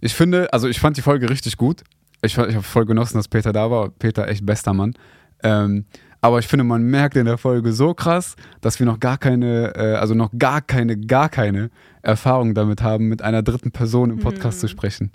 [0.00, 1.82] Ich finde, also ich fand die Folge richtig gut.
[2.22, 3.90] Ich, ich habe voll genossen, dass Peter da war.
[3.90, 4.94] Peter, echt bester Mann.
[5.42, 5.86] Ähm,
[6.20, 9.74] aber ich finde, man merkt in der Folge so krass, dass wir noch gar keine,
[9.76, 11.70] äh, also noch gar keine, gar keine
[12.02, 14.60] Erfahrung damit haben, mit einer dritten Person im Podcast hm.
[14.60, 15.12] zu sprechen.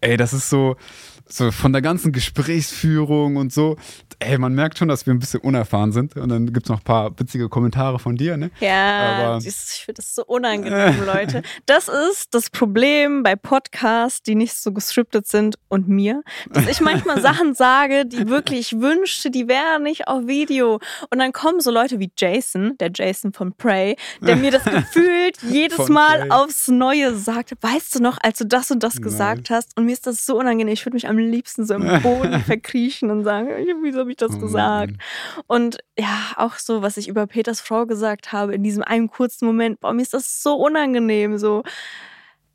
[0.00, 0.76] Ey, das ist so,
[1.32, 3.76] so von der ganzen Gesprächsführung und so,
[4.18, 6.16] ey, man merkt schon, dass wir ein bisschen unerfahren sind.
[6.16, 8.50] Und dann gibt es noch ein paar witzige Kommentare von dir, ne?
[8.60, 11.42] Ja, Aber, ich finde das so unangenehm, Leute.
[11.66, 16.80] Das ist das Problem bei Podcasts, die nicht so gescriptet sind und mir, dass ich
[16.80, 20.80] manchmal Sachen sage, die wirklich ich wünschte, die wären nicht auf Video.
[21.10, 25.38] Und dann kommen so Leute wie Jason, der Jason von Prey, der mir das gefühlt
[25.48, 26.30] jedes von Mal Prey.
[26.30, 27.52] aufs Neue sagt.
[27.60, 29.02] Weißt du noch, als du das und das Nein.
[29.02, 29.76] gesagt hast?
[29.76, 30.72] Und mir ist das so unangenehm.
[30.72, 33.48] Ich würde mich am liebsten so im Boden verkriechen und sagen,
[33.82, 34.94] wieso habe ich das oh gesagt?
[35.46, 39.46] Und ja, auch so, was ich über Peters Frau gesagt habe, in diesem einen kurzen
[39.46, 41.62] Moment, boah, mir ist das so unangenehm, so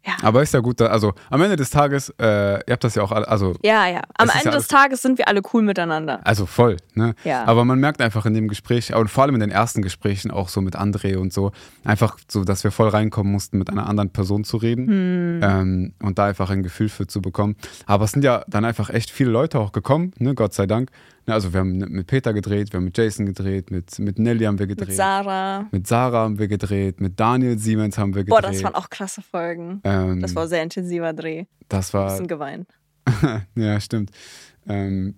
[0.05, 0.13] ja.
[0.21, 3.11] Aber ist ja gut, also am Ende des Tages, äh, ihr habt das ja auch
[3.11, 3.53] alle, also.
[3.63, 4.01] Ja, ja.
[4.17, 6.19] Am Ende ja des Tages sind wir alle cool miteinander.
[6.23, 7.15] Also voll, ne?
[7.23, 7.45] Ja.
[7.45, 10.49] Aber man merkt einfach in dem Gespräch, und vor allem in den ersten Gesprächen auch
[10.49, 11.51] so mit André und so,
[11.83, 15.39] einfach so, dass wir voll reinkommen mussten, mit einer anderen Person zu reden hm.
[15.43, 17.55] ähm, und da einfach ein Gefühl für zu bekommen.
[17.85, 20.35] Aber es sind ja dann einfach echt viele Leute auch gekommen, ne?
[20.35, 20.91] Gott sei Dank.
[21.27, 24.45] Ne, also wir haben mit Peter gedreht, wir haben mit Jason gedreht, mit, mit Nelly
[24.45, 24.89] haben wir gedreht.
[24.89, 25.67] Mit Sarah.
[25.71, 28.43] Mit Sarah haben wir gedreht, mit Daniel Siemens haben wir gedreht.
[28.43, 29.81] Boah, das waren auch krasse Folgen.
[29.83, 31.45] Ähm, das war sehr intensiver Dreh.
[31.67, 32.03] Das war.
[32.03, 32.69] Ein bisschen geweint.
[33.55, 34.11] ja, stimmt.
[34.67, 35.15] Ähm,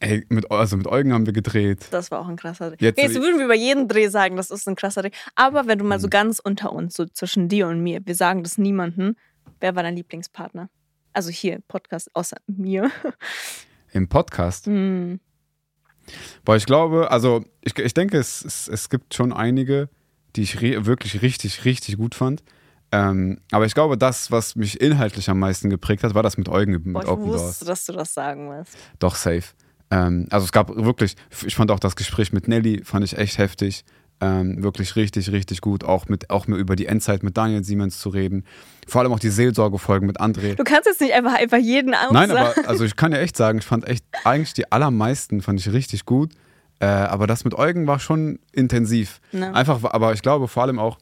[0.00, 1.86] Ey, mit, also mit Eugen haben wir gedreht.
[1.90, 2.76] Das war auch ein krasser Dreh.
[2.80, 5.10] Jetzt, Jetzt würden wir über jeden Dreh sagen, das ist ein krasser Dreh.
[5.34, 6.10] Aber wenn du mal so mhm.
[6.10, 9.16] ganz unter uns, so zwischen dir und mir, wir sagen das niemandem,
[9.60, 10.68] wer war dein Lieblingspartner?
[11.14, 12.90] Also hier, Podcast, außer mir.
[13.96, 14.66] Im Podcast?
[14.66, 15.20] Mhm.
[16.44, 19.88] Boah, ich glaube, also ich, ich denke, es, es, es gibt schon einige,
[20.36, 22.44] die ich wirklich richtig, richtig gut fand.
[22.92, 26.50] Ähm, aber ich glaube, das, was mich inhaltlich am meisten geprägt hat, war das mit
[26.50, 28.76] Eugen mit Boah, ich Open wusste, dass du das sagen wirst.
[28.98, 29.54] Doch, safe.
[29.90, 33.38] Ähm, also es gab wirklich, ich fand auch das Gespräch mit Nelly, fand ich echt
[33.38, 33.86] heftig.
[34.18, 38.08] Ähm, wirklich richtig, richtig gut, auch mit auch über die Endzeit mit Daniel Siemens zu
[38.08, 38.44] reden.
[38.88, 40.54] Vor allem auch die Seelsorgefolgen mit André.
[40.54, 42.30] Du kannst jetzt nicht einfach, einfach jeden Nein, sagen.
[42.30, 45.70] aber also ich kann ja echt sagen, ich fand echt eigentlich die allermeisten fand ich
[45.70, 46.32] richtig gut.
[46.78, 49.20] Äh, aber das mit Eugen war schon intensiv.
[49.32, 49.54] Ne.
[49.54, 50.98] Einfach, aber ich glaube vor allem auch,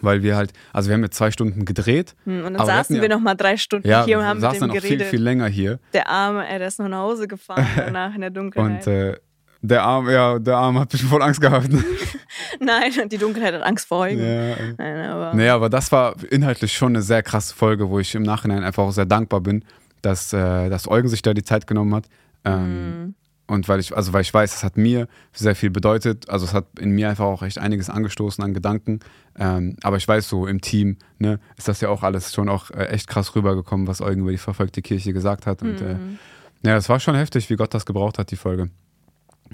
[0.00, 2.14] weil wir halt, also wir haben jetzt zwei Stunden gedreht.
[2.24, 4.42] Hm, und dann saßen wir ja, noch mal drei Stunden ja, hier und haben mit
[4.42, 5.02] saßen dem dann auch geredet.
[5.02, 5.80] viel, viel länger hier.
[5.92, 8.86] Der Arme, der ist noch nach Hause gefahren danach in der Dunkelheit.
[8.86, 9.16] Und äh,
[9.62, 11.68] der Arm, ja, der Arm hat mich voll Angst gehabt.
[12.60, 14.20] Nein, die Dunkelheit hat Angst vor Eugen.
[14.20, 14.56] ja.
[14.78, 18.22] Nein, aber Nee, aber das war inhaltlich schon eine sehr krasse Folge, wo ich im
[18.22, 19.64] Nachhinein einfach auch sehr dankbar bin,
[20.02, 22.06] dass, äh, dass Eugen sich da die Zeit genommen hat.
[22.44, 23.14] Ähm, Mhm.
[23.48, 26.30] Und weil ich, also weil ich weiß, es hat mir sehr viel bedeutet.
[26.30, 29.00] Also es hat in mir einfach auch echt einiges angestoßen an Gedanken.
[29.38, 32.70] Ähm, aber ich weiß so, im Team ne, ist das ja auch alles schon auch
[32.70, 35.60] äh, echt krass rübergekommen, was Eugen über die verfolgte Kirche gesagt hat.
[35.60, 36.18] Und äh, Mhm.
[36.64, 38.70] ja, es war schon heftig, wie Gott das gebraucht hat, die Folge.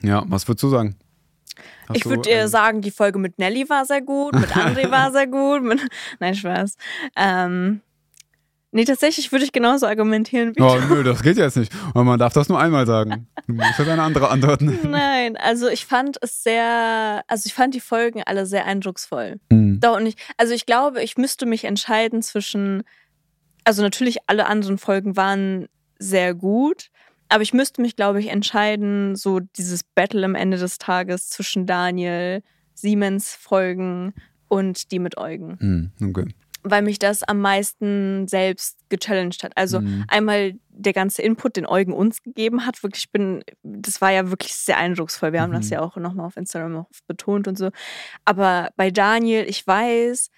[0.02, 0.96] Ja, was würdest du sagen?
[1.88, 4.50] Hast ich du, würde dir ähm, sagen, die Folge mit Nelly war sehr gut, mit
[4.50, 5.62] André war sehr gut.
[5.62, 5.80] Mit,
[6.20, 6.76] nein, Spaß.
[7.16, 7.80] Ähm,
[8.72, 11.72] nee, tatsächlich würde ich genauso argumentieren wie Oh, nö, das geht jetzt nicht.
[11.94, 13.26] Und man darf das nur einmal sagen.
[13.46, 14.78] Du musst halt eine andere antworten.
[14.90, 19.40] Nein, also ich fand es sehr, also ich fand die Folgen alle sehr eindrucksvoll.
[19.50, 19.80] Hm.
[19.80, 22.82] Doch, und ich, also ich glaube, ich müsste mich entscheiden zwischen,
[23.64, 26.90] also natürlich alle anderen Folgen waren sehr gut,
[27.29, 31.67] aber ich müsste mich, glaube ich, entscheiden, so dieses Battle am Ende des Tages zwischen
[31.67, 32.43] Daniel,
[32.75, 34.14] Siemens Folgen
[34.49, 35.59] und die mit Eugen.
[35.61, 36.27] Hm, okay.
[36.62, 39.53] Weil mich das am meisten selbst gechallenged hat.
[39.57, 40.05] Also Mhm.
[40.09, 44.29] einmal der ganze Input, den Eugen uns gegeben hat, wirklich, ich bin, das war ja
[44.31, 45.33] wirklich sehr eindrucksvoll.
[45.33, 45.73] Wir haben das Mhm.
[45.73, 47.71] ja auch nochmal auf Instagram betont und so.
[48.25, 50.31] Aber bei Daniel, ich weiß,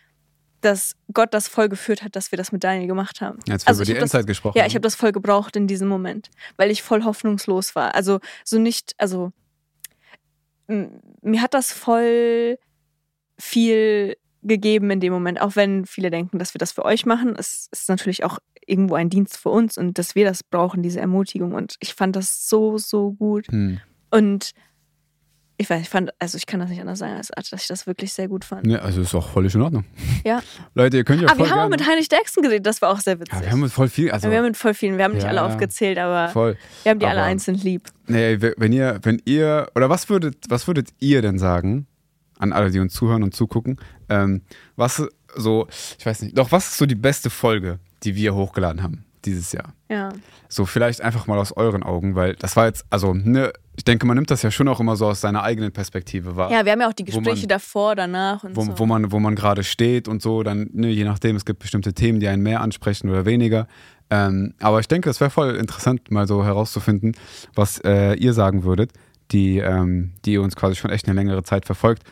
[0.61, 3.39] dass Gott das voll geführt hat, dass wir das mit Daniel gemacht haben.
[3.49, 4.69] Als wir Also über die Endzeit gesprochen Ja, haben.
[4.69, 7.95] ich habe das voll gebraucht in diesem Moment, weil ich voll hoffnungslos war.
[7.95, 9.33] Also so nicht, also
[10.69, 12.59] mir hat das voll
[13.39, 17.35] viel gegeben in dem Moment, auch wenn viele denken, dass wir das für euch machen.
[17.37, 21.01] Es ist natürlich auch irgendwo ein Dienst für uns und dass wir das brauchen, diese
[21.01, 21.53] Ermutigung.
[21.53, 23.49] Und ich fand das so, so gut.
[23.49, 23.81] Hm.
[24.11, 24.53] Und
[25.61, 27.87] ich weiß, ich fand, also ich kann das nicht anders sagen, als dass ich das
[27.87, 28.67] wirklich sehr gut fand.
[28.67, 29.85] Ja, also ist auch völlig in Ordnung.
[30.25, 30.43] Ja.
[30.75, 32.91] Leute, ihr könnt ja Aber voll wir haben auch mit Heinrich Jackson geredet, das war
[32.91, 33.35] auch sehr witzig.
[33.35, 35.25] ja, wir haben mit voll viel, also wir haben mit voll vielen, wir haben nicht
[35.25, 36.57] Ja, alle aufgezählt, aber voll.
[36.83, 37.89] wir haben die alle aber- einzeln lieb.
[38.07, 41.87] Nee, wenn ihr, wenn ihr, oder was würdet, was würdet ihr denn sagen,
[42.39, 44.41] an alle, die uns zuhören und zugucken, ähm,
[44.77, 45.03] was
[45.37, 45.69] so,
[45.99, 49.53] ich weiß nicht, doch, was ist so die beste Folge, die wir hochgeladen haben dieses
[49.53, 49.75] Jahr?
[49.91, 50.09] Ja.
[50.49, 54.07] So vielleicht einfach mal aus euren Augen, weil das war jetzt, also, ne, ich denke,
[54.07, 56.53] man nimmt das ja schon auch immer so aus seiner eigenen Perspektive wahr.
[56.53, 58.79] Ja, wir haben ja auch die Wo man- Gespräche davor, danach und wo, so.
[58.79, 61.95] wo man, wo man gerade steht und so, dann, ne, je nachdem, es gibt bestimmte
[61.95, 63.67] Themen, die einen mehr ansprechen oder weniger.
[64.11, 67.17] Ähm, aber ich denke, es wäre voll interessant, mal so herauszufinden,
[67.55, 68.93] was äh, ihr sagen würdet,
[69.31, 72.03] die, ähm, die uns quasi schon echt eine längere Zeit verfolgt.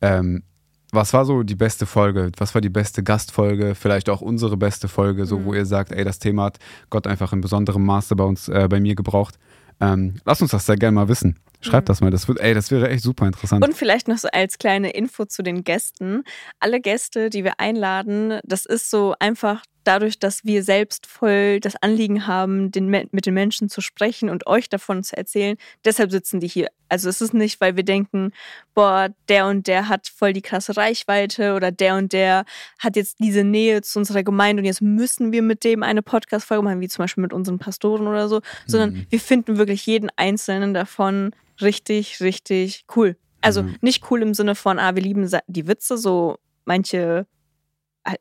[0.00, 0.44] Ähm,
[0.92, 2.32] was war so die beste Folge?
[2.38, 3.74] Was war die beste Gastfolge?
[3.74, 5.44] Vielleicht auch unsere beste Folge, so Mhm.
[5.44, 8.66] wo ihr sagt, ey, das Thema hat Gott einfach in besonderem Maße bei uns, äh,
[8.70, 9.38] bei mir gebraucht.
[9.80, 11.38] Ähm, lasst uns das sehr gerne mal wissen.
[11.60, 11.90] Schreibt Mhm.
[11.90, 12.10] das mal.
[12.10, 13.64] Das wird, ey, das wäre echt super interessant.
[13.64, 16.22] Und vielleicht noch so als kleine Info zu den Gästen.
[16.60, 21.76] Alle Gäste, die wir einladen, das ist so einfach dadurch, dass wir selbst voll das
[21.76, 25.56] Anliegen haben, den, mit den Menschen zu sprechen und euch davon zu erzählen.
[25.84, 26.68] Deshalb sitzen die hier.
[26.90, 28.32] Also es ist nicht, weil wir denken,
[28.74, 32.44] boah, der und der hat voll die krasse Reichweite oder der und der
[32.78, 36.62] hat jetzt diese Nähe zu unserer Gemeinde und jetzt müssen wir mit dem eine Podcast-Folge
[36.64, 39.06] machen, wie zum Beispiel mit unseren Pastoren oder so, sondern Mhm.
[39.10, 43.16] wir finden wirklich jeden einzelnen davon richtig, richtig cool.
[43.40, 43.76] Also Mhm.
[43.80, 47.26] nicht cool im Sinne von, ah, wir lieben die Witze, so manche,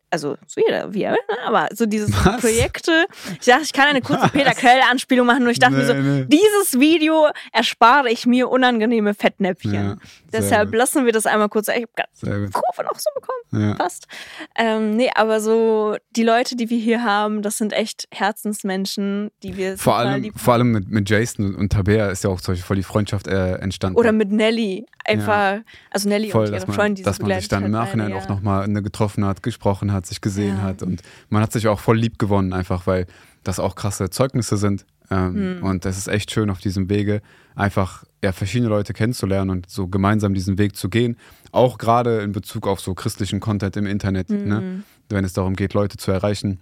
[0.10, 1.38] also so jeder, wie er will, ne?
[1.46, 2.42] aber so diese Was?
[2.42, 3.06] Projekte.
[3.40, 6.02] Ich dachte, ich kann eine kurze Peter Quell-Anspielung machen, nur ich dachte mir so, Nee,
[6.22, 6.26] nee.
[6.26, 9.74] dieses Video erspare ich mir unangenehme Fettnäpfchen.
[9.74, 9.98] Ja,
[10.32, 10.78] Deshalb gut.
[10.78, 11.68] lassen wir das einmal kurz.
[11.70, 12.50] Ich habe gerade.
[12.52, 13.74] Kurve noch so bekommen Ja.
[13.76, 14.08] passt.
[14.56, 19.58] Ähm, nee, aber so die Leute, die wir hier haben, das sind echt Herzensmenschen, die
[19.58, 22.54] wir Vor allem, lieb vor allem mit, mit Jason und Tabea ist ja auch zum
[22.54, 23.98] Beispiel voll die Freundschaft äh, entstanden.
[23.98, 24.86] Oder mit Nelly.
[25.08, 28.20] Einfach, also Nelly voll, und ihre Freundin, die dass man sich dann im Nachhinein beide,
[28.20, 28.36] auch ja.
[28.36, 30.64] nochmal getroffen hat, gesprochen hat, sich gesehen Ja.
[30.64, 33.06] hat und man hat sich auch voll lieb gewonnen, einfach weil
[33.44, 34.86] das auch krasse Zeugnisse sind.
[35.10, 35.64] Ähm, Hm.
[35.64, 37.22] Und es ist echt schön auf diesem Wege,
[37.56, 41.16] einfach ja, verschiedene Leute kennenzulernen und so gemeinsam diesen Weg zu gehen.
[41.52, 44.60] Auch gerade in Bezug auf so christlichen Content im Internet, ne?
[44.62, 44.84] Mhm.
[45.08, 46.60] wenn es darum geht, Leute zu erreichen,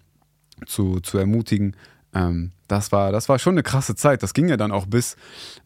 [0.67, 1.75] zu, zu ermutigen.
[2.13, 4.21] Ähm, das, war, das war schon eine krasse Zeit.
[4.21, 5.17] Das ging ja dann auch bis,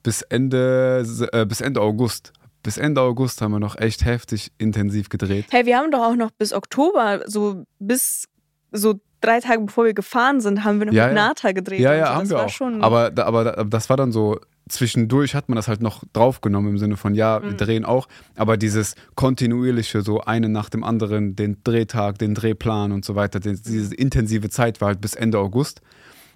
[0.02, 2.32] bis, Ende, äh, bis Ende August.
[2.64, 5.46] Bis Ende August haben wir noch echt heftig intensiv gedreht.
[5.52, 8.26] Hey, wir haben doch auch noch bis Oktober, so bis
[8.72, 11.28] so drei Tage bevor wir gefahren sind, haben wir noch Ja, mit ja.
[11.28, 11.80] Nata gedreht.
[11.80, 12.14] Ja, und ja, so.
[12.14, 12.50] haben wir auch.
[12.50, 16.04] Schon, Aber, aber, da- aber das war dann so, zwischendurch hat man das halt noch
[16.14, 17.58] draufgenommen im Sinne von, ja, wir Mhm.
[17.58, 18.08] drehen auch.
[18.36, 23.40] Aber dieses kontinuierliche, so eine nach dem anderen, den Drehtag, den Drehplan und so weiter,
[23.40, 25.82] den, diese intensive Zeit war halt bis Ende August.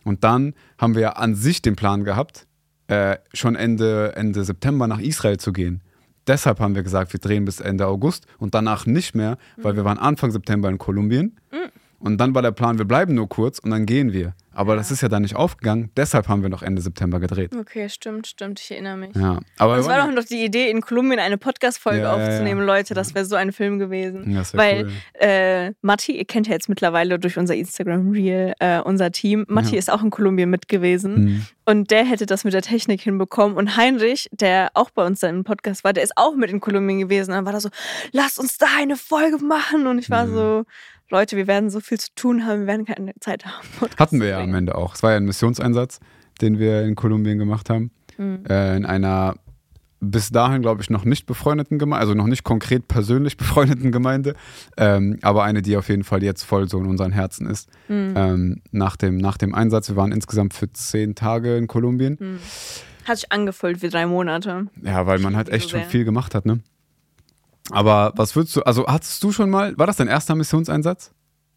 [0.03, 2.47] Und dann haben wir ja an sich den Plan gehabt,
[2.87, 5.81] äh, schon Ende, Ende September nach Israel zu gehen.
[6.27, 9.85] Deshalb haben wir gesagt, wir drehen bis Ende August und danach nicht mehr, weil wir
[9.85, 11.37] waren Anfang September in Kolumbien.
[11.51, 11.57] Mhm.
[11.99, 14.33] Und dann war der Plan, wir bleiben nur kurz und dann gehen wir.
[14.55, 17.55] Aber das ist ja dann nicht aufgegangen, deshalb haben wir noch Ende September gedreht.
[17.57, 19.15] Okay, stimmt, stimmt, ich erinnere mich.
[19.15, 22.27] Ja, aber wir war doch noch die Idee, in Kolumbien eine Podcast-Folge Ja, ja, ja.
[22.29, 22.93] aufzunehmen, Leute.
[22.93, 24.29] Das wäre so ein Film gewesen.
[24.29, 24.91] Ja, das Weil cool.
[25.27, 29.45] äh, Matti, ihr kennt ja jetzt mittlerweile durch unser Instagram-Reel äh, unser Team.
[29.47, 29.79] Matti Ja.
[29.79, 31.15] ist auch in Kolumbien mit gewesen.
[31.15, 31.45] Mhm.
[31.65, 33.55] Und der hätte das mit der Technik hinbekommen.
[33.57, 36.59] Und Heinrich, der auch bei uns dann im Podcast war, der ist auch mit in
[36.59, 37.31] Kolumbien gewesen.
[37.31, 37.69] Dann war da so,
[38.11, 39.87] lasst uns da eine Folge machen.
[39.87, 40.33] Und ich war Mhm.
[40.33, 40.63] so,
[41.09, 43.65] Leute, wir werden so viel zu tun haben, wir werden keine Zeit haben.
[43.79, 44.53] Podcast Hatten wir ja am.
[44.53, 44.95] Ende auch.
[44.95, 45.99] Es war ja ein Missionseinsatz,
[46.41, 47.91] den wir in Kolumbien gemacht haben.
[48.17, 48.43] Mhm.
[48.49, 49.35] Äh, in einer
[50.03, 54.35] bis dahin, glaube ich, noch nicht befreundeten Gemeinde, also noch nicht konkret persönlich befreundeten Gemeinde,
[54.77, 57.69] ähm, aber eine, die auf jeden Fall jetzt voll so in unseren Herzen ist.
[57.87, 58.13] Mhm.
[58.15, 62.17] Ähm, nach, dem, nach dem Einsatz, wir waren insgesamt für zehn Tage in Kolumbien.
[62.19, 62.39] Mhm.
[63.05, 64.67] Hat sich angefühlt wie drei Monate.
[64.81, 66.59] Ja, weil man halt echt so schon viel gemacht hat, ne?
[67.71, 71.11] Aber was würdest du, also hattest du schon mal, war das dein erster Missionseinsatz?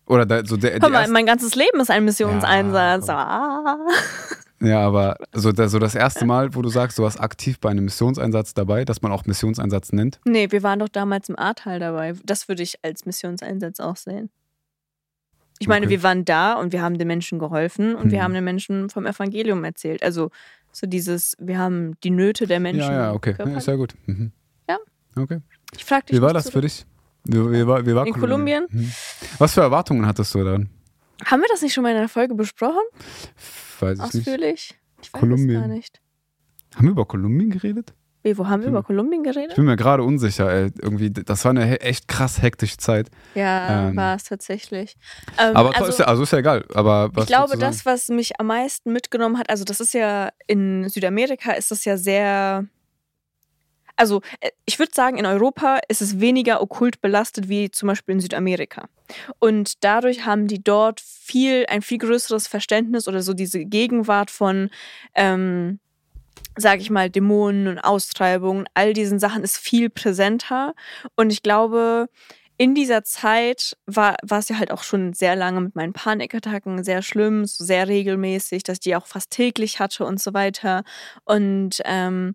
[0.07, 3.09] Oder da, so der, erste- mein ganzes Leben ist ein Missionseinsatz.
[3.09, 3.77] Ja, ah.
[4.61, 7.85] Ja, aber so, so das erste Mal, wo du sagst, du warst aktiv bei einem
[7.85, 10.19] Missionseinsatz dabei, dass man auch Missionseinsatz nennt.
[10.25, 12.14] Nee, wir waren doch damals im Ahrtal dabei.
[12.25, 14.31] Das würde ich als Missionseinsatz auch sehen.
[15.59, 15.95] Ich meine, Okay.
[15.97, 18.25] wir waren da und wir haben den Menschen geholfen und wir Hm.
[18.25, 20.03] haben den Menschen vom Evangelium erzählt.
[20.03, 20.31] Also
[20.73, 22.81] so dieses, wir haben die Nöte der Menschen.
[22.92, 23.35] ja, ja, okay.
[23.38, 23.95] Ja, ist ja gut.
[24.07, 24.33] Mhm.
[24.69, 24.77] Ja.
[25.16, 25.40] Okay.
[25.75, 26.53] Ich frag dich Wie war das zurück.
[26.55, 26.87] für dich?
[27.25, 28.66] Wie, wie war, wie war In Kolumbien?
[28.71, 28.92] Mhm.
[29.38, 30.69] Was für Erwartungen hattest du daran?
[31.25, 32.83] Haben wir das nicht schon mal in einer Folge besprochen?
[33.81, 34.05] Weiß ich.
[34.05, 34.75] Ausführlich?
[35.03, 35.57] Ich weiß Kolumbien.
[35.57, 36.01] es gar nicht.
[36.75, 37.95] Haben wir über Kolumbien geredet?
[38.23, 39.55] Wie, wo haben wir über Kolumbien Ich geredet?
[39.55, 40.73] bin mir gerade unsicher, ey.
[40.83, 43.09] Irgendwie, das war eine echt krass hektische Zeit.
[43.37, 44.97] Ja, Ähm, war es tatsächlich.
[45.39, 46.65] Ähm, Aber also, ist ja, also ist ja egal.
[46.75, 50.89] Aber ich glaube, das, was mich am meisten mitgenommen hat, also das ist ja in
[50.89, 52.65] Südamerika ist das ja sehr.
[53.97, 58.15] Also, äh, ich würde sagen, in Europa ist es weniger okkult belastet wie zum Beispiel
[58.15, 58.89] in Südamerika.
[59.39, 64.71] Und dadurch haben die dort viel, ein viel größeres Verständnis oder so diese Gegenwart von,
[65.15, 65.81] ähm,
[66.57, 70.75] sage ich mal, Dämonen und Austreibungen, all diesen Sachen ist viel präsenter.
[71.15, 72.09] Und ich glaube,
[72.59, 76.85] in dieser Zeit war, war es ja halt auch schon sehr lange mit meinen Panikattacken
[76.85, 80.83] sehr schlimm, so sehr regelmäßig, dass ich die auch fast täglich hatte und so weiter.
[81.25, 82.35] Und ähm,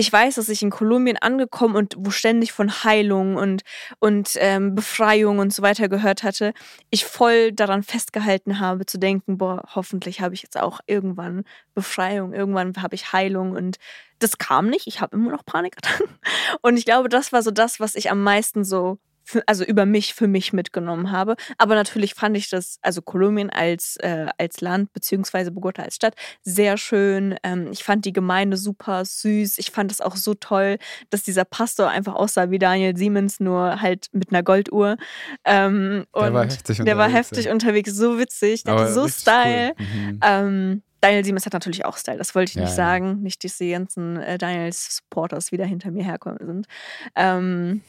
[0.00, 3.62] ich weiß, dass ich in Kolumbien angekommen und wo ständig von Heilung und,
[3.98, 6.54] und ähm, Befreiung und so weiter gehört hatte,
[6.88, 11.42] ich voll daran festgehalten habe, zu denken, boah, hoffentlich habe ich jetzt auch irgendwann
[11.74, 13.78] Befreiung, irgendwann habe ich Heilung und
[14.20, 14.86] das kam nicht.
[14.86, 16.08] Ich habe immer noch Panikattacken.
[16.62, 19.84] Und ich glaube, das war so das, was ich am meisten so, für, also über
[19.84, 21.36] mich, für mich mitgenommen habe.
[21.58, 26.14] Aber natürlich fand ich das, also Kolumbien als, äh, als Land, beziehungsweise Bogota als Stadt,
[26.42, 27.36] sehr schön.
[27.42, 29.58] Ähm, ich fand die Gemeinde super süß.
[29.58, 30.78] Ich fand es auch so toll,
[31.10, 34.96] dass dieser Pastor einfach aussah wie Daniel Siemens, nur halt mit einer Golduhr.
[35.44, 37.52] Ähm, Der war heftig Der war unterwegs, heftig ja.
[37.52, 39.74] unterwegs, so witzig, der Aber hatte so Style.
[39.78, 39.86] Cool.
[39.86, 40.20] Mhm.
[40.22, 42.76] Ähm, Daniel Siemens hat natürlich auch Style, das wollte ich Ja, nicht ja.
[42.76, 43.20] sagen.
[43.22, 46.66] Nicht, dass die ganzen äh, Daniels-Supporters wieder hinter mir herkommen sind.
[47.14, 47.82] Ähm,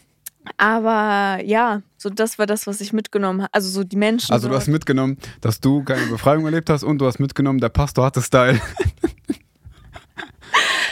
[0.58, 3.54] aber ja, so das war das, was ich mitgenommen habe.
[3.54, 4.32] Also so die Menschen.
[4.34, 7.70] Also du hast mitgenommen, dass du keine Befreiung erlebt hast und du hast mitgenommen, der
[7.70, 8.60] Pastor hatte Style.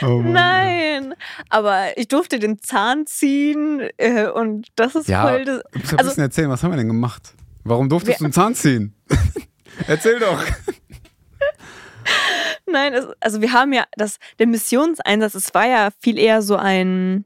[0.04, 0.22] oh.
[0.24, 1.14] Nein,
[1.50, 5.62] aber ich durfte den Zahn ziehen äh, und das ist Ja, voll das.
[5.74, 7.34] Musst ein Also- bisschen erzählen, was haben wir denn gemacht?
[7.64, 8.94] Warum durftest Wir- du einen Zahn ziehen?
[9.88, 10.44] Erzähl doch.
[12.70, 17.24] Nein, also wir haben ja das, der Missionseinsatz, es war ja viel eher so ein,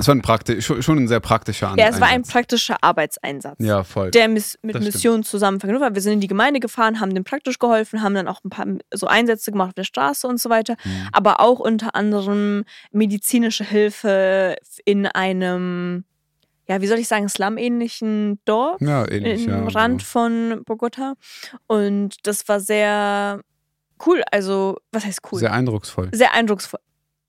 [0.00, 1.84] Es war ein praktisch, schon ein sehr praktischer Ansatz.
[1.84, 3.56] ja, es war ein praktischer Arbeitseinsatz.
[3.58, 4.10] Ja, voll.
[4.12, 4.84] der mit Das stimmt.
[4.84, 5.94] Mission zusammen verknüpft war.
[5.94, 8.66] Wir sind in die Gemeinde gefahren, haben dem praktisch geholfen, haben dann auch ein paar
[8.94, 11.08] so Einsätze gemacht auf der Straße und so weiter, Mhm.
[11.12, 16.04] aber auch unter anderem medizinische Hilfe in einem,
[16.68, 19.44] ja, wie soll ich sagen, Slum-ähnlichen Dorf ja, ähnlich.
[19.44, 19.70] im ja, genau.
[19.70, 21.14] Rand von Bogota.
[21.66, 23.40] Und das war sehr
[24.06, 24.22] cool.
[24.30, 25.40] Also, was heißt cool?
[25.40, 26.08] Sehr eindrucksvoll.
[26.12, 26.78] sehr eindrucksvoll.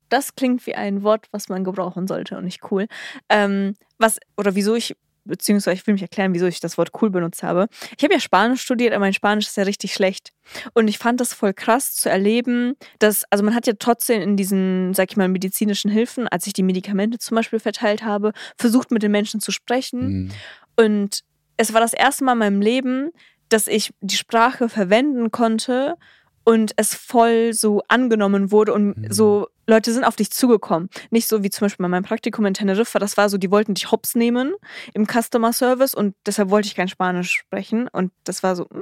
[0.10, 2.88] Das klingt wie ein Wort, was man gebrauchen sollte und nicht cool.
[3.30, 4.96] Ähm, was, oder wieso ich,
[5.26, 7.68] beziehungsweise ich will mich erklären, wieso ich das Wort cool benutzt habe.
[7.98, 10.32] Ich habe ja Spanisch studiert, aber mein Spanisch ist ja richtig schlecht.
[10.74, 14.38] Und ich fand das voll krass zu erleben, dass, also man hat ja trotzdem in
[14.38, 18.90] diesen, sag ich mal, medizinischen Hilfen, als ich die Medikamente zum Beispiel verteilt habe, versucht
[18.92, 20.08] mit den Menschen zu sprechen.
[20.08, 20.32] Mhm.
[20.78, 21.20] Und
[21.58, 23.12] es war das erste Mal in meinem Leben,
[23.50, 25.96] dass ich die Sprache verwenden konnte
[26.46, 29.12] und es voll so angenommen wurde und Mhm.
[29.12, 30.90] so Leute sind auf dich zugekommen.
[31.12, 33.74] Nicht so wie zum Beispiel bei meinem Praktikum in Teneriffa, das war so, die wollten
[33.76, 34.54] dich hops nehmen
[34.94, 38.64] im Customer Service und deshalb wollte ich kein Spanisch sprechen und das war so.
[38.66, 38.82] mm.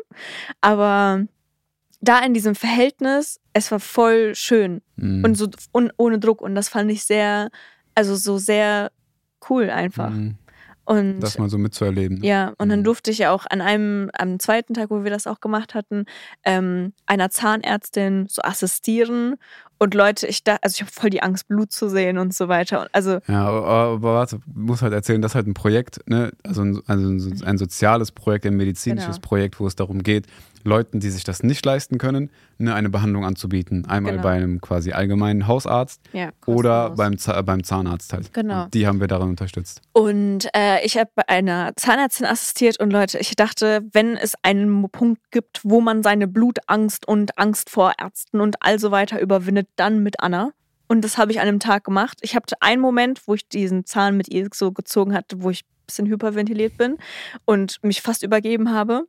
[0.62, 1.26] Aber
[2.00, 5.23] da in diesem Verhältnis, es war voll schön Mhm.
[5.26, 7.50] und so un ohne Druck und das fand ich sehr
[7.95, 8.91] Also so sehr
[9.50, 10.12] cool einfach.
[10.12, 10.36] Mhm.
[10.88, 12.19] Und Das mal so mitzuerleben.
[12.19, 12.26] ne?
[12.28, 12.84] ja, und dann Mhm.
[12.86, 16.06] durfte ich ja auch an einem, am zweiten Tag, wo wir das auch gemacht hatten,
[16.45, 19.36] ähm, einer Zahnärztin so assistieren.
[19.80, 22.47] Und Leute, ich da, also ich habe voll die Angst, Blut zu sehen und so
[22.47, 22.82] weiter.
[22.84, 26.32] Und also, Ja, aber, aber warte, muss halt erzählen, das ist halt ein Projekt, ne?
[26.45, 29.28] also, ein, also ein, ein soziales Projekt, ein medizinisches Genau.
[29.28, 30.26] Projekt, wo es darum geht,
[30.68, 33.86] Leuten, die sich das nicht leisten können, ne, eine Behandlung anzubieten.
[33.86, 34.24] Einmal Genau.
[34.24, 38.34] bei einem quasi allgemeinen Hausarzt ja, oder beim, Za beim Zahnarzt halt.
[38.34, 38.66] Genau.
[38.66, 39.82] Und die haben wir daran unterstützt.
[39.94, 44.90] Und äh, ich habe bei einer Zahnärztin assistiert und Leute, ich dachte, wenn es einen
[44.90, 49.68] Punkt gibt, wo man seine Blutangst und Angst vor Ärzten und all so weiter überwindet,
[49.76, 50.52] dann mit Anna.
[50.90, 52.20] Und das habe ich an einem Tag gemacht.
[52.22, 55.64] Ich hatte einen Moment, wo ich diesen Zahn mit ihr so gezogen hatte, wo ich
[55.64, 56.98] ein bisschen hyperventiliert bin
[57.46, 59.04] und mich fast übergeben habe,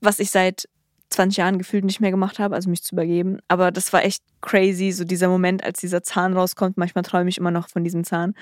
[0.00, 0.68] was ich seit
[1.14, 3.38] 20 Jahren gefühlt nicht mehr gemacht habe, also mich zu übergeben.
[3.48, 6.76] Aber das war echt crazy, so dieser Moment, als dieser Zahn rauskommt.
[6.76, 8.34] Manchmal träume ich immer noch von diesem Zahn.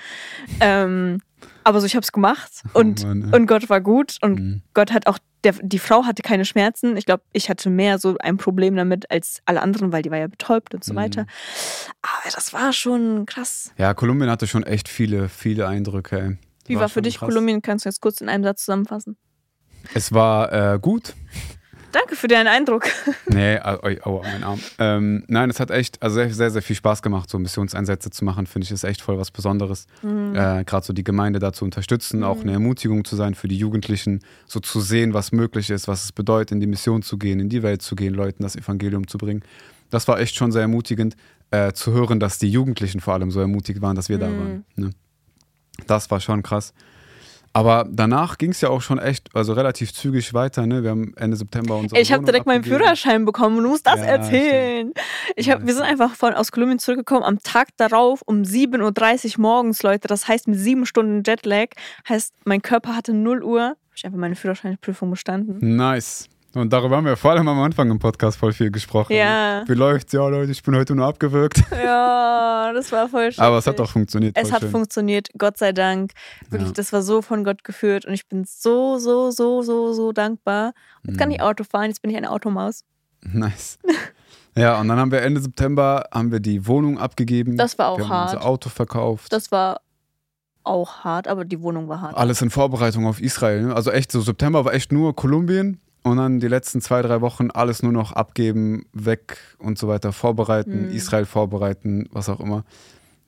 [0.59, 1.19] Ähm,
[1.63, 4.61] aber so, ich habe es gemacht und, Oh Mann, und Gott war gut und Mhm.
[4.73, 6.95] Gott hat auch, der, die Frau hatte keine Schmerzen.
[6.97, 10.17] Ich glaube, ich hatte mehr so ein Problem damit als alle anderen, weil die war
[10.17, 10.97] ja betäubt und so Mhm.
[10.97, 11.25] weiter.
[12.01, 13.71] Aber das war schon krass.
[13.77, 16.17] Ja, Kolumbien hatte schon echt viele, viele Eindrücke.
[16.19, 16.37] Ey.
[16.65, 17.27] Wie war, für schon dich krass.
[17.27, 17.61] Kolumbien?
[17.61, 19.17] Kannst du jetzt kurz in einem Satz zusammenfassen?
[19.93, 21.13] Es war äh, gut.
[21.93, 22.83] Danke für deinen Eindruck.
[23.27, 24.59] Nee, au- au- aua, mein Arm.
[24.79, 28.25] Ähm, nein, es hat echt also sehr, sehr, sehr viel Spaß gemacht, so Missionseinsätze zu
[28.25, 28.45] machen.
[28.47, 29.87] Finde ich, ist echt voll was Besonderes.
[30.01, 30.35] Mhm.
[30.35, 33.57] Äh, Gerade so die Gemeinde da zu unterstützen, auch eine Ermutigung zu sein für die
[33.57, 37.39] Jugendlichen, so zu sehen, was möglich ist, was es bedeutet, in die Mission zu gehen,
[37.39, 39.41] in die Welt zu gehen, Leuten das Evangelium zu bringen.
[39.89, 41.15] Das war echt schon sehr ermutigend,
[41.51, 44.39] äh, zu hören, dass die Jugendlichen vor allem so ermutigt waren, dass wir da Mhm.
[44.39, 44.65] waren.
[44.75, 44.89] Ne?
[45.87, 46.73] Das war schon krass.
[47.55, 50.65] Aber danach ging es ja auch schon echt, also relativ zügig weiter.
[50.65, 50.81] Ne?
[50.81, 52.81] Wir haben Ende September unsere Ich habe direkt meinen abgegeben.
[52.81, 54.91] Führerschein bekommen und du musst das Ja, erzählen.
[55.35, 59.35] Ich hab, Ja, wir sind einfach von, aus Kolumbien zurückgekommen am Tag darauf um 7.30
[59.35, 60.07] Uhr morgens, Leute.
[60.07, 61.67] Das heißt mit sieben Stunden Jetlag.
[62.09, 63.61] Heißt, mein Körper hatte 0 Uhr.
[63.61, 65.75] Habe ich einfach meine Führerscheinprüfung bestanden.
[65.75, 66.27] Nice.
[66.55, 69.13] Und darüber haben wir vor allem am Anfang im Podcast voll viel gesprochen.
[69.13, 69.63] Ja.
[69.67, 70.13] Wie läuft's?
[70.13, 71.63] Ja, Leute, ich bin heute nur abgewürgt.
[71.83, 73.43] Ja, das war voll schön.
[73.43, 74.37] Aber es hat auch funktioniert.
[74.37, 74.71] Es hat schön.
[74.71, 76.11] funktioniert, Gott sei Dank.
[76.49, 76.73] Wirklich, Ja.
[76.75, 80.73] das war so von Gott geführt und ich bin so, so, so, so, so dankbar.
[81.03, 81.35] Jetzt kann Mhm.
[81.35, 82.83] ich Auto fahren, jetzt bin ich eine Automaus.
[83.33, 83.79] Nice.
[84.55, 87.57] Ja, und dann haben wir Ende September haben wir die Wohnung abgegeben.
[87.57, 88.33] Das war auch wir haben hart.
[88.35, 89.33] unser Auto verkauft.
[89.33, 89.81] Das war
[90.63, 92.15] auch hart, aber die Wohnung war hart.
[92.15, 93.63] Alles in Vorbereitung auf Israel.
[93.63, 93.75] ne?
[93.75, 97.49] Also echt, so September war echt nur Kolumbien und dann die letzten zwei, drei Wochen
[97.51, 100.95] alles nur noch abgeben, weg und so weiter, vorbereiten, Mhm.
[100.95, 102.63] Israel vorbereiten, was auch immer.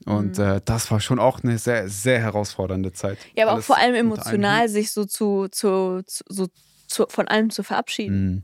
[0.04, 0.44] Und Mhm.
[0.44, 3.18] äh, das war schon auch eine sehr, sehr herausfordernde Zeit.
[3.34, 6.46] Ja, aber auch Alles vor allem emotional, sich so zu, zu, zu, so
[6.86, 8.26] zu, von allem zu verabschieden.
[8.34, 8.42] Mhm.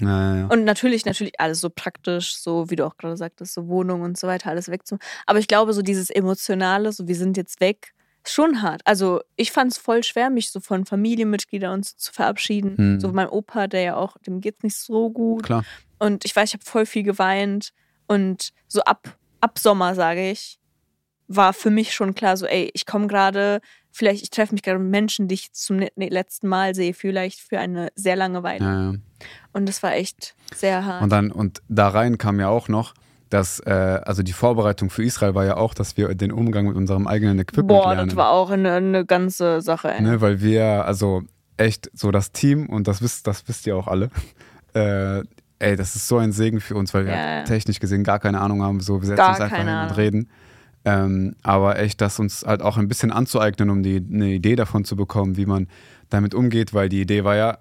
[0.00, 0.46] Ja, ja, ja.
[0.46, 4.18] Und natürlich, natürlich alles so praktisch, so wie du auch gerade sagtest, so Wohnung und
[4.18, 4.98] so weiter, alles wegzu.
[5.26, 7.92] Aber ich glaube, so dieses Emotionale, so wir sind jetzt weg,
[8.32, 8.82] schon hart.
[8.84, 12.76] Also ich fand es voll schwer, mich so von Familienmitgliedern und so zu verabschieden.
[12.76, 13.00] Hm.
[13.00, 15.44] So mein Opa, der ja auch, dem geht's nicht so gut.
[15.44, 15.64] Klar.
[15.98, 17.72] Und ich weiß, ich habe voll viel geweint.
[18.06, 20.58] Und so ab, ab Sommer, sage ich,
[21.28, 23.60] war für mich schon klar, so, ey, ich komme gerade,
[23.90, 26.94] vielleicht, ich treffe mich gerade mit Menschen, die ich zum ne- ne- letzten Mal sehe,
[26.94, 28.64] vielleicht für eine sehr lange Weile.
[28.64, 28.98] Ja, ja.
[29.52, 31.02] Und das war echt sehr hart.
[31.02, 32.94] Und dann, und da rein kam ja auch noch,
[33.30, 36.76] dass, äh, also die Vorbereitung für Israel war ja auch, dass wir den Umgang mit
[36.76, 38.08] unserem eigenen Equipment Boah, lernen.
[38.08, 40.02] das war auch eine, eine ganze Sache, ey.
[40.02, 41.22] ne, weil wir, also
[41.56, 44.10] echt so das Team, und das wisst, das wisst ihr auch alle,
[44.74, 45.22] äh,
[45.58, 47.54] ey, das ist so ein Segen für uns, weil wir Ja, halt ja.
[47.54, 50.30] technisch gesehen gar keine Ahnung haben, so wir setzen Gar uns einfach hin und reden.
[50.84, 54.84] Ähm, aber echt, das uns halt auch ein bisschen anzueignen, um die, eine Idee davon
[54.84, 55.66] zu bekommen, wie man
[56.08, 57.58] damit umgeht, weil die Idee war ja,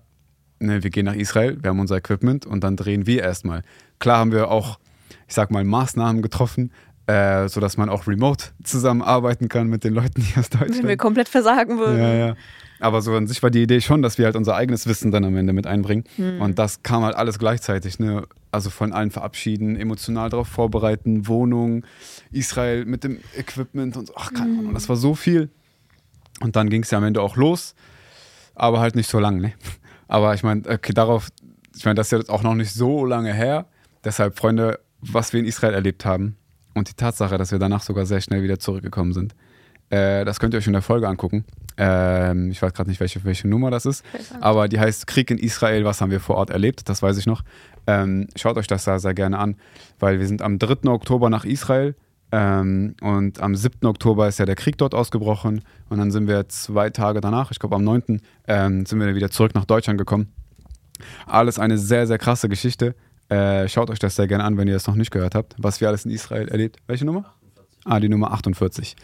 [0.59, 3.63] ne, wir gehen nach Israel, wir haben unser Equipment und dann drehen wir erstmal.
[3.99, 4.79] Klar haben wir auch,
[5.27, 6.71] ich sag mal, Maßnahmen getroffen,
[7.07, 10.79] äh, sodass man auch remote zusammenarbeiten kann mit den Leuten hier aus Deutschland.
[10.79, 11.99] Wenn wir komplett versagen würden.
[11.99, 12.35] Ja, ja.
[12.79, 15.25] Aber so an sich war die Idee schon, dass wir halt unser eigenes Wissen dann
[15.25, 16.03] am Ende mit einbringen.
[16.17, 16.41] Hm.
[16.41, 17.97] Und das kam halt alles gleichzeitig.
[17.97, 18.27] Ne?
[18.51, 21.85] Also von allen verabschieden, emotional darauf vorbereiten, Wohnung,
[22.31, 24.13] Israel mit dem Equipment und so.
[24.15, 25.49] Ach, keine Ahnung, das war so viel.
[26.41, 27.73] Und dann ging es ja am Ende auch los,
[28.53, 29.39] aber halt nicht so lang.
[29.39, 29.53] Ne?
[30.07, 31.29] Aber ich meine, okay, darauf,
[31.75, 33.65] ich meine, das ist ja auch noch nicht so lange her.
[34.03, 34.79] Deshalb, Freunde,
[35.11, 36.37] was wir in Israel erlebt haben
[36.73, 39.35] und die Tatsache, dass wir danach sogar sehr schnell wieder zurückgekommen sind.
[39.89, 41.45] Äh, das könnt ihr euch in der Folge angucken.
[41.77, 44.03] Ähm, ich weiß gerade nicht, welche, welche Nummer das ist,
[44.41, 47.25] aber die heißt Krieg in Israel, was haben wir vor Ort erlebt, das weiß ich
[47.25, 47.43] noch.
[47.85, 49.55] Ähm, schaut euch das da sehr gerne an,
[49.99, 50.89] weil wir sind am 3.
[50.89, 51.95] Oktober nach Israel
[52.31, 53.85] ähm, und am 7.
[53.85, 57.59] Oktober ist ja der Krieg dort ausgebrochen und dann sind wir zwei Tage danach, ich
[57.59, 58.21] glaube am 9.
[58.47, 60.33] Ähm, sind wir wieder zurück nach Deutschland gekommen.
[61.27, 62.95] Alles eine sehr, sehr krasse Geschichte.
[63.29, 65.81] Äh, schaut euch das sehr gerne an, wenn ihr das noch nicht gehört habt, was
[65.81, 66.77] wir alles in Israel erlebt.
[66.87, 67.33] Welche Nummer?
[67.83, 68.95] Ah, die Nummer 48.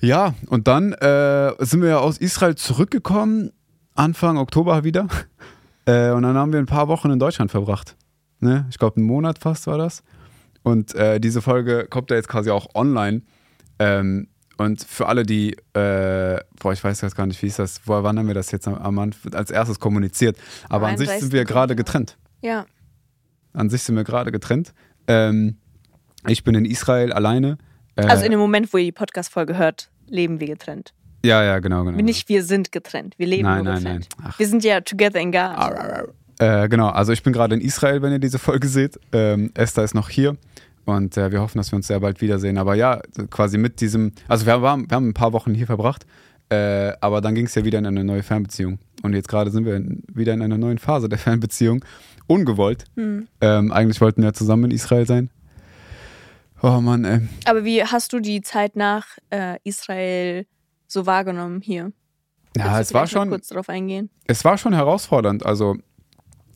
[0.00, 3.52] Ja, und dann äh, sind wir ja aus Israel zurückgekommen,
[3.94, 5.08] Anfang Oktober wieder.
[5.88, 7.94] Äh, und dann haben wir ein paar Wochen in Deutschland verbracht.
[8.40, 8.66] Ne?
[8.70, 10.02] Ich glaube, einen Monat fast war das.
[10.64, 13.22] Und äh, diese Folge kommt ja jetzt quasi auch online.
[13.78, 14.26] Ähm,
[14.58, 18.02] und für alle, die, äh, boah, ich weiß jetzt gar nicht, wie ist das, woher,
[18.02, 20.36] wann haben wir das jetzt am Anfang als erstes kommuniziert?
[20.68, 22.16] Aber an sich sind wir gerade getrennt.
[22.40, 22.66] Ja.
[23.56, 24.72] An sich sind wir gerade getrennt.
[25.08, 25.56] Ähm,
[26.28, 27.58] ich bin in Israel alleine.
[27.96, 30.92] Äh, also in dem Moment, wo ihr die Podcast-Folge hört, leben wir getrennt.
[31.24, 31.96] Ja, ja, genau, genau.
[32.02, 34.08] Nicht wir sind getrennt, wir leben nein, nur nein, getrennt.
[34.22, 36.12] Nein, Wir sind ja together in God.
[36.38, 39.00] Äh, genau, also ich bin gerade in Israel, wenn ihr diese Folge seht.
[39.12, 40.36] Ähm, Esther ist noch hier
[40.84, 42.58] und äh, wir hoffen, dass wir uns sehr bald wiedersehen.
[42.58, 43.00] Aber ja,
[43.30, 46.06] quasi mit diesem, also wir, waren, wir haben ein paar Wochen hier verbracht,
[46.48, 48.78] äh, aber dann ging es ja wieder in eine neue Fernbeziehung.
[49.02, 51.84] Und jetzt gerade sind wir in, wieder in einer neuen Phase der Fernbeziehung.
[52.26, 52.84] Ungewollt.
[52.96, 53.28] Hm.
[53.40, 55.30] Ähm, eigentlich wollten wir ja zusammen in Israel sein.
[56.62, 57.20] Oh Mann, ey.
[57.44, 60.46] Aber wie hast du die Zeit nach äh, Israel
[60.86, 61.92] so wahrgenommen hier?
[62.56, 63.28] Ja, es war schon.
[63.28, 64.08] Kurz darauf eingehen.
[64.26, 65.44] Es war schon herausfordernd.
[65.44, 65.76] Also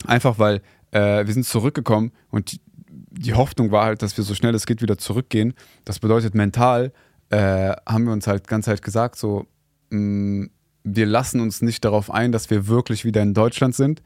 [0.07, 0.61] einfach, weil
[0.91, 4.65] äh, wir sind zurückgekommen und die, die, Hoffnung war halt, dass wir so schnell es
[4.65, 5.53] geht wieder zurückgehen.
[5.85, 6.91] Das bedeutet mental
[7.29, 9.47] äh, haben wir uns halt ganz halt gesagt, so
[9.91, 14.01] wir lassen uns nicht darauf ein, dass wir wirklich wieder in Deutschland sind,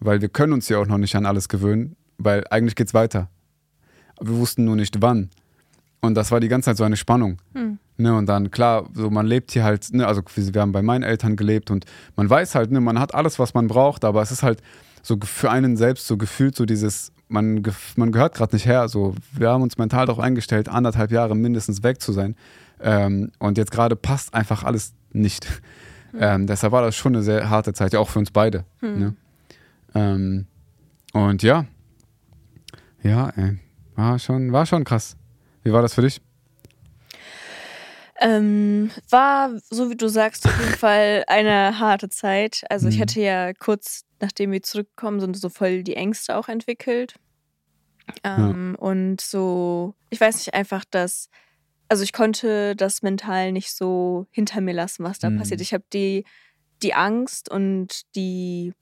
[0.00, 3.28] weil wir können uns ja auch noch nicht an alles gewöhnen, weil eigentlich geht's weiter.
[4.20, 5.30] Wir wussten nur nicht wann.
[6.00, 7.38] Und das war die ganze Zeit so eine Spannung.
[7.54, 7.78] Hm.
[7.96, 11.02] Ne, und dann, klar, so man lebt hier halt, ne, also wir haben bei meinen
[11.02, 11.84] Eltern gelebt und
[12.14, 14.62] man weiß halt, ne, man hat alles, was man braucht, aber es ist halt
[15.02, 17.62] so für einen selbst so gefühlt so dieses, man,
[17.96, 18.88] man gehört gerade nicht her.
[18.88, 22.36] So, wir haben uns mental darauf eingestellt, anderthalb Jahre mindestens weg zu sein.
[22.80, 25.46] Ähm, und jetzt gerade passt einfach alles nicht.
[26.12, 26.18] Hm.
[26.22, 28.64] Ähm, deshalb war das schon eine sehr harte Zeit, ja auch für uns beide.
[28.80, 28.98] Hm.
[28.98, 29.16] Ne?
[29.94, 30.46] Ähm,
[31.12, 31.64] und ja,
[33.02, 33.58] ja, ey,
[33.94, 35.16] war schon, war schon krass.
[35.62, 36.20] Wie war das für dich?
[38.20, 42.64] Ähm, war, so wie du sagst, auf jeden Fall eine harte Zeit.
[42.68, 42.92] Also Mhm.
[42.92, 47.14] ich hatte ja kurz, nachdem wir zurückgekommen sind, so voll die Ängste auch entwickelt.
[48.24, 51.28] Ähm, Und so, ich weiß nicht, einfach, dass,
[51.88, 55.38] also ich konnte das mental nicht so hinter mir lassen, was da Mhm.
[55.38, 55.60] passiert.
[55.60, 56.24] Ich habe die,
[56.82, 58.72] die Angst und die,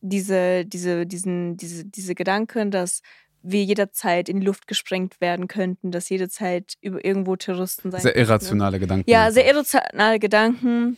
[0.00, 3.00] diese, diese, diesen, diese, diese Gedanken, dass
[3.42, 8.12] wir jederzeit in die Luft gesprengt werden könnten, dass jederzeit über irgendwo Terroristen sein Sehr
[8.12, 8.28] könnten.
[8.28, 9.10] irrationale Gedanken.
[9.10, 10.96] Ja, sehr irrationale Gedanken.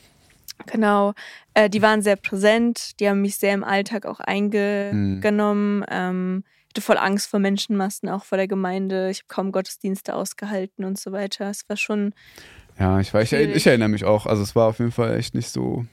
[0.66, 1.12] Genau.
[1.54, 2.98] Äh, die waren sehr präsent.
[3.00, 5.84] Die haben mich sehr im Alltag auch eingenommen.
[5.88, 9.08] Ähm, ich hatte voll Angst vor Menschenmassen, auch vor der Gemeinde.
[9.10, 11.48] Ich habe kaum Gottesdienste ausgehalten und so weiter.
[11.48, 12.14] Es war schon.
[12.78, 14.26] Ja, ich, war, ich, ich erinnere mich auch.
[14.26, 15.86] Also es war auf jeden Fall echt nicht so.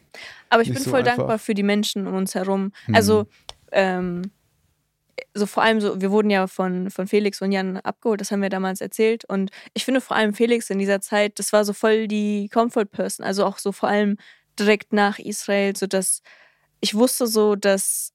[0.49, 1.15] Aber ich bin so voll einfach.
[1.15, 2.73] dankbar für die Menschen um uns herum.
[2.87, 2.95] Mhm.
[2.95, 3.27] Also,
[3.71, 4.23] ähm,
[5.33, 8.41] so vor allem so, wir wurden ja von, von Felix und Jan abgeholt, das haben
[8.41, 9.23] wir damals erzählt.
[9.25, 12.85] Und ich finde vor allem Felix in dieser Zeit, das war so voll die Comfort
[12.85, 14.17] Person, also auch so vor allem
[14.59, 16.21] direkt nach Israel, so dass
[16.81, 18.12] ich wusste so, dass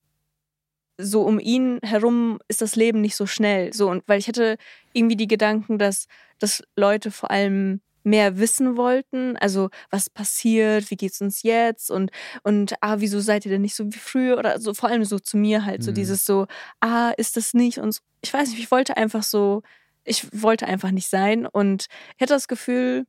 [0.99, 3.72] so um ihn herum ist das Leben nicht so schnell.
[3.72, 4.57] So, und weil ich hatte
[4.92, 6.07] irgendwie die Gedanken, dass,
[6.38, 12.11] dass Leute vor allem mehr wissen wollten, also was passiert, wie geht's uns jetzt und
[12.42, 15.18] und ah, wieso seid ihr denn nicht so wie früher oder so vor allem so
[15.18, 15.96] zu mir halt so Mhm.
[15.96, 16.46] dieses so
[16.80, 19.62] ah, ist das nicht und so, ich weiß nicht, ich wollte einfach so
[20.05, 21.86] ich wollte einfach nicht sein und
[22.16, 23.05] ich hatte das Gefühl,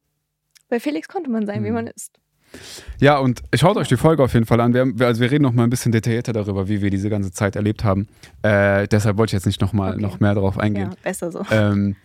[0.70, 1.76] bei Felix konnte man sein, wie Mhm.
[1.76, 2.20] man ist.
[3.00, 4.74] Ja, und schaut euch die Folge auf jeden Fall an.
[4.74, 7.32] Wir, haben- also wir reden noch mal ein bisschen detaillierter darüber, wie wir diese ganze
[7.32, 8.08] Zeit erlebt haben.
[8.42, 10.02] Äh, deshalb wollte ich jetzt nicht noch mal Okay.
[10.02, 10.90] noch mehr darauf eingehen.
[10.92, 11.46] Ja, besser so.
[11.52, 11.96] Ähm,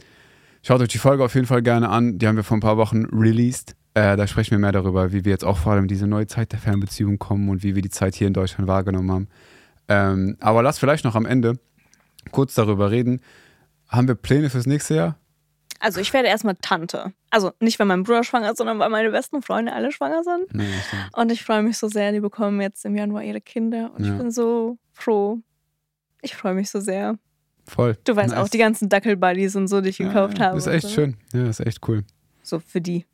[0.62, 2.18] schaut euch die Folge auf jeden Fall gerne an.
[2.18, 3.74] Die haben wir vor ein paar Wochen released.
[3.95, 6.26] Äh, da sprechen wir mehr darüber, wie wir jetzt auch vor allem in diese neue
[6.26, 9.28] Zeit der Fernbeziehung kommen und wie wir die Zeit hier in Deutschland wahrgenommen haben.
[9.88, 11.59] Ähm, aber lass vielleicht noch am Ende
[12.32, 13.20] kurz darüber reden.
[13.88, 15.16] Haben wir Pläne fürs nächste Jahr?
[15.85, 17.12] Also ich werde erstmal Tante.
[17.28, 20.55] Also nicht, weil mein Bruder schwanger ist, sondern weil meine besten Freunde alle schwanger sind.
[20.55, 20.64] Nee.
[21.12, 23.93] Und ich freue mich so sehr, die bekommen jetzt im Januar ihre Kinder.
[23.95, 24.12] Und Ja.
[24.12, 25.41] ich bin so froh.
[26.22, 27.18] Ich freue mich so sehr.
[27.66, 27.99] Voll.
[28.05, 28.39] Du weißt Nice.
[28.39, 30.59] auch, die ganzen Dackelbuddies und so, die ich gekauft ja, habe.
[30.59, 30.95] Ist echt so.
[30.95, 31.18] schön.
[31.35, 32.03] Ja, ist echt cool.
[32.43, 33.05] So für die.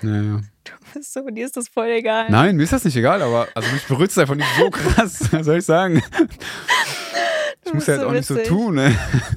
[0.00, 0.40] Ja, ja.
[0.64, 2.30] Du bist so, dir ist das voll egal.
[2.30, 5.20] Nein, mir ist das nicht egal, aber also mich berührt es einfach nicht so krass.
[5.32, 6.02] Was soll ich sagen?
[7.66, 8.48] Ich muss ja jetzt so auch nicht so witzig.
[8.48, 8.96] tun, ne?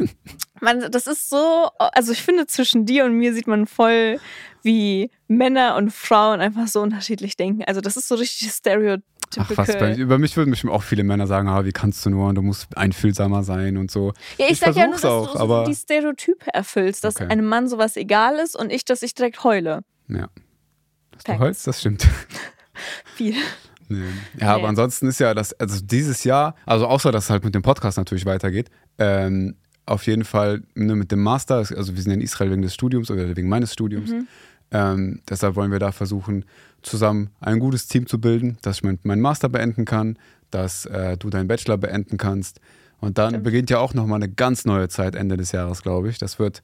[0.61, 4.19] Man, das ist so, also ich finde, zwischen dir und mir sieht man voll,
[4.61, 7.63] wie Männer und Frauen einfach so unterschiedlich denken.
[7.65, 9.05] Also das ist so richtig stereotypical.
[9.37, 12.09] Ach was, bei, über mich würden bestimmt auch viele Männer sagen, ah, wie kannst du
[12.09, 14.11] nur und du musst einfühlsamer sein und so.
[14.37, 17.15] Ja, ich, Ich sag ja nur, dass auch, du so aber- die Stereotype erfüllst, dass
[17.15, 17.27] Okay.
[17.29, 19.81] einem Mann sowas egal ist und ich, dass ich direkt heule.
[20.09, 20.27] Ja.
[21.11, 22.05] Dass du heulst, das stimmt.
[23.15, 23.35] Viel.
[23.89, 24.05] Nee.
[24.39, 27.55] Ja, aber ansonsten ist ja das, also dieses Jahr, also außer dass es halt mit
[27.55, 32.13] dem Podcast natürlich weitergeht, ähm, auf jeden Fall ne, mit dem Master, also wir sind
[32.13, 34.27] in Israel wegen des Studiums oder wegen meines Studiums, Mhm.
[34.71, 36.45] Ähm, deshalb wollen wir da versuchen,
[36.81, 40.17] zusammen ein gutes Team zu bilden, dass ich mein, meinen Master beenden kann,
[40.51, 42.59] dass äh, du deinen Bachelor beenden kannst.
[42.99, 43.43] Und dann Stimmt.
[43.45, 46.17] beginnt ja auch nochmal eine ganz neue Zeit Ende des Jahres, glaube ich.
[46.17, 46.61] Das wird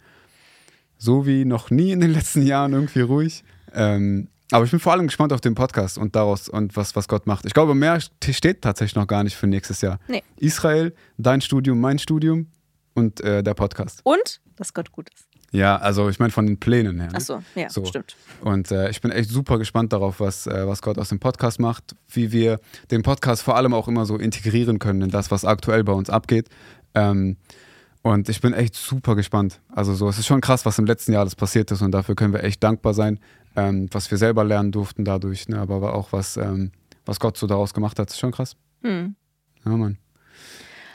[0.97, 3.43] so wie noch nie in den letzten Jahren irgendwie ruhig.
[3.73, 7.07] Ähm, aber ich bin vor allem gespannt auf den Podcast und daraus und was, was
[7.07, 7.45] Gott macht.
[7.45, 9.99] Ich glaube, mehr steht tatsächlich noch gar nicht für nächstes Jahr.
[10.07, 10.23] Nee.
[10.37, 12.47] Israel, dein Studium, mein Studium
[12.93, 14.01] und äh, der Podcast.
[14.03, 15.25] Und, dass Gott gut ist.
[15.51, 17.07] Ja, also ich meine von den Plänen her.
[17.07, 17.13] Ne?
[17.17, 17.85] Ach so, ja, So.
[17.85, 18.15] stimmt.
[18.41, 21.59] Und äh, ich bin echt super gespannt darauf, was, äh, was Gott aus dem Podcast
[21.59, 22.59] macht, wie wir
[22.91, 26.09] den Podcast vor allem auch immer so integrieren können in das, was aktuell bei uns
[26.09, 26.49] abgeht.
[26.93, 27.37] Ähm,
[28.01, 29.61] und ich bin echt super gespannt.
[29.69, 32.15] Also so, es ist schon krass, was im letzten Jahr alles passiert ist und dafür
[32.15, 33.19] können wir echt dankbar sein,
[33.55, 35.59] ähm, was wir selber lernen durften dadurch, ne?
[35.59, 36.71] aber auch was, ähm,
[37.05, 38.55] was Gott so daraus gemacht hat, ist schon krass.
[38.83, 39.15] Hm.
[39.65, 39.97] Ja, Mann.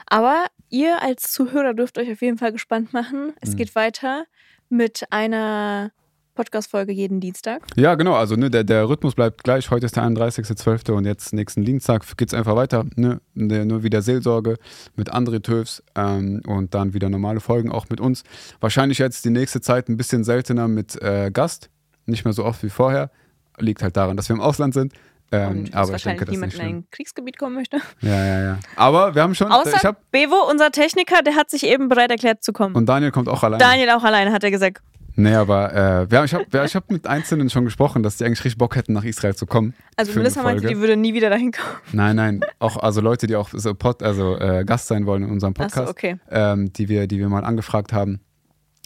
[0.07, 3.33] Aber ihr als Zuhörer dürft euch auf jeden Fall gespannt machen.
[3.41, 3.57] Es Mhm.
[3.57, 4.25] geht weiter
[4.69, 5.93] mit einer
[6.35, 7.63] Podcast-Folge jeden Dienstag.
[7.77, 8.15] Ja, genau.
[8.15, 9.71] Also ne, der, der Rhythmus bleibt gleich.
[9.71, 10.93] Heute ist der 31.12.
[10.93, 12.87] und jetzt nächsten Dienstag geht es einfach weiter.
[12.97, 13.21] Ne?
[13.35, 14.57] Ne, Nur wieder Seelsorge
[14.97, 18.23] mit André Töfs ähm, und dann wieder normale Folgen auch mit uns.
[18.61, 21.69] Wahrscheinlich jetzt die nächste Zeit ein bisschen seltener mit äh, Gast.
[22.07, 23.11] Nicht mehr so oft wie vorher.
[23.59, 24.95] Liegt halt daran, dass wir im Ausland sind.
[25.33, 27.79] Ähm, dass aber ich denke, das ist niemand in ein Kriegsgebiet kommen möchte.
[28.01, 28.59] Ja, ja, ja.
[28.75, 29.53] Aber wir haben schon.
[29.53, 32.75] Außer ich hab, Bevo, unser Techniker, der hat sich eben bereit erklärt zu kommen.
[32.75, 33.63] und Daniel kommt auch alleine.
[33.63, 34.83] Daniel auch alleine, hat er gesagt.
[35.17, 38.25] Nee, aber äh, wir haben, ich habe ich hab mit Einzelnen schon gesprochen, dass die
[38.25, 39.75] eigentlich richtig Bock hätten, nach Israel zu kommen.
[39.97, 41.69] Also Melissa meinte, die würde nie wieder dahin kommen.
[41.93, 45.31] Nein, nein, auch also Leute, die auch so Pod, also äh, Gast sein wollen in
[45.31, 46.17] unserem Podcast, okay.
[46.31, 48.21] ähm, die wir, die wir mal angefragt haben.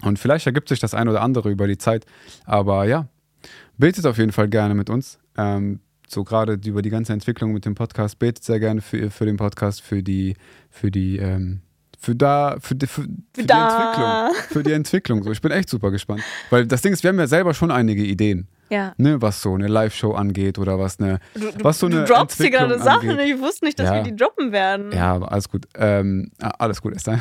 [0.05, 2.05] Und vielleicht ergibt sich das ein oder andere über die Zeit.
[2.44, 3.07] Aber ja,
[3.78, 5.18] betet auf jeden Fall gerne mit uns.
[5.36, 9.24] Ähm, so gerade über die ganze Entwicklung mit dem Podcast, betet sehr gerne für, für
[9.24, 10.34] den Podcast, für die,
[10.70, 11.61] für die, ähm,
[11.98, 13.09] für da, für die, für, für
[13.40, 14.28] die da.
[14.28, 14.46] Entwicklung.
[14.50, 15.22] Für die Entwicklung.
[15.24, 16.22] So, ich bin echt super gespannt.
[16.50, 18.92] Weil das Ding ist, wir haben ja selber schon einige Ideen, Ja.
[18.98, 22.05] ne, was so eine Live-Show angeht oder was eine, Du, du, was so eine du
[22.05, 23.09] droppst hier gerade Sachen.
[23.11, 23.34] angeht.
[23.34, 23.94] Ich wusste nicht, dass Ja.
[23.94, 24.92] wir die droppen werden.
[24.92, 25.66] Ja, aber alles gut.
[25.76, 27.20] Ähm, alles gut, Esther.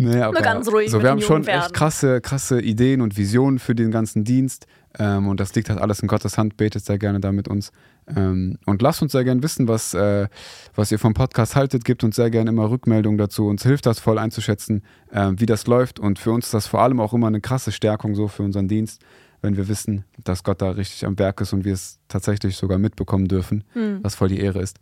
[0.00, 3.74] Nee, aber ganz ruhig so, wir haben schon echt krasse, krasse Ideen und Visionen für
[3.74, 4.66] den ganzen Dienst.
[4.98, 6.56] Ähm, und das liegt halt alles in Gottes Hand.
[6.56, 7.70] Betet sehr gerne da mit uns.
[8.16, 10.26] Ähm, und lasst uns sehr gerne wissen, was, äh,
[10.74, 11.84] was ihr vom Podcast haltet.
[11.84, 13.46] Gebt uns sehr gerne immer Rückmeldungen dazu.
[13.46, 14.82] Uns hilft das voll einzuschätzen,
[15.12, 16.00] ähm, wie das läuft.
[16.00, 18.66] Und für uns ist das vor allem auch immer eine krasse Stärkung so für unseren
[18.66, 19.00] Dienst,
[19.42, 22.78] wenn wir wissen, dass Gott da richtig am Werk ist und wir es tatsächlich sogar
[22.78, 24.00] mitbekommen dürfen, Hm.
[24.02, 24.78] was voll die Ehre ist.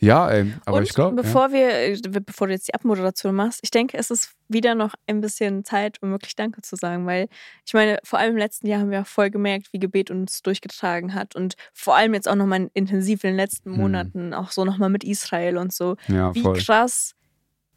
[0.00, 1.16] Ja, ey, aber und ich glaube.
[1.16, 1.22] Ja.
[1.22, 4.94] bevor wir, äh, bevor du jetzt die Abmoderation machst, ich denke, es ist wieder noch
[5.06, 7.28] ein bisschen Zeit, um wirklich Danke zu sagen, weil
[7.66, 10.42] ich meine, vor allem im letzten Jahr haben wir auch voll gemerkt, wie Gebet uns
[10.42, 13.78] durchgetragen hat und vor allem jetzt auch nochmal intensiv in den letzten Hm.
[13.78, 16.56] Monaten, auch so nochmal mit Israel und so, Ja, wie voll.
[16.58, 17.14] krass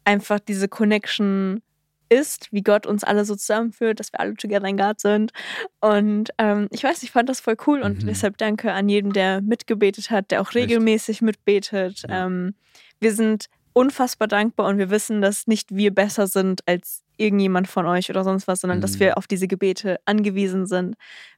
[0.04, 1.62] einfach diese Connection
[2.14, 5.32] ist, wie Gott uns alle so zusammenführt, dass wir alle together in God sind.
[5.80, 8.06] Und ähm, ich weiß, ich fand das voll cool und Mhm.
[8.06, 10.56] deshalb danke an jeden, der mitgebetet hat, der auch Echt.
[10.56, 12.02] regelmäßig mitbetet.
[12.08, 12.26] Ja.
[12.26, 12.54] Ähm,
[13.00, 17.86] wir sind unfassbar dankbar und wir wissen, dass nicht wir besser sind als irgendjemand von
[17.86, 19.00] euch oder sonst was, sondern dass Mhm.
[19.00, 20.94] wir auf diese Gebete angewiesen sind.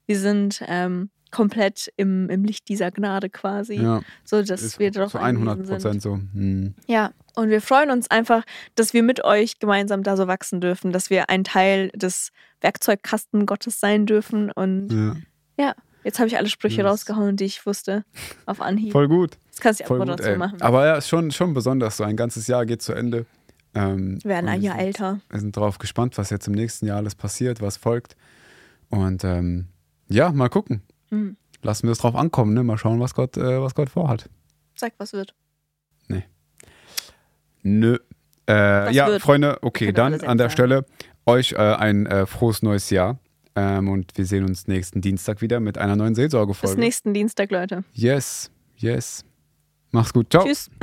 [0.06, 5.12] Wir sind ähm, komplett im, im Licht dieser Gnade quasi, Ja, so dass wir darauf
[5.12, 5.82] zu 100 angewiesen sind.
[5.82, 6.14] Prozent so.
[6.14, 6.74] Hm.
[6.86, 8.42] Ja, und wir freuen uns einfach,
[8.74, 12.30] dass wir mit euch gemeinsam da so wachsen dürfen, dass wir ein Teil des
[12.60, 14.50] Werkzeugkasten Gottes sein dürfen.
[14.50, 15.22] Und
[15.58, 15.74] Ja,
[16.04, 16.90] jetzt habe ich alle Sprüche Yes.
[16.90, 18.04] rausgehauen, die ich wusste,
[18.46, 18.92] auf Anhieb.
[18.92, 19.38] voll gut.
[19.46, 20.38] Jetzt kannst du Voll gut Abmoderation ey.
[20.38, 20.62] machen.
[20.62, 21.96] Aber ja, ist schon, schon besonders.
[21.98, 23.24] So ein ganzes Jahr geht zu Ende.
[23.74, 25.20] Ähm, wir werden ein Jahr sind, älter.
[25.30, 28.16] Wir sind darauf gespannt, was jetzt im nächsten Jahr alles passiert, was folgt.
[28.88, 29.66] Und ähm,
[30.08, 30.82] ja, mal gucken.
[31.10, 31.36] Mhm.
[31.62, 32.62] Lassen wir es drauf ankommen, ne?
[32.62, 34.28] Mal schauen, was Gott, äh, was Gott vorhat.
[34.74, 35.34] Sag, was wird.
[37.66, 37.98] Nö.
[38.48, 39.22] Äh, ja, wird?
[39.22, 40.50] Freunde, okay, dann an der.
[40.50, 40.86] Stelle
[41.26, 43.18] euch äh, ein äh, frohes neues Jahr.
[43.56, 46.78] Ähm, und wir sehen uns nächsten Dienstag wieder mit einer neuen Bis Seelsorgefolge.
[46.78, 47.84] nächsten Dienstag, Leute.
[47.92, 49.24] Yes, yes.
[49.90, 50.30] Mach's gut.
[50.30, 50.44] Ciao.
[50.44, 50.70] Tschüss.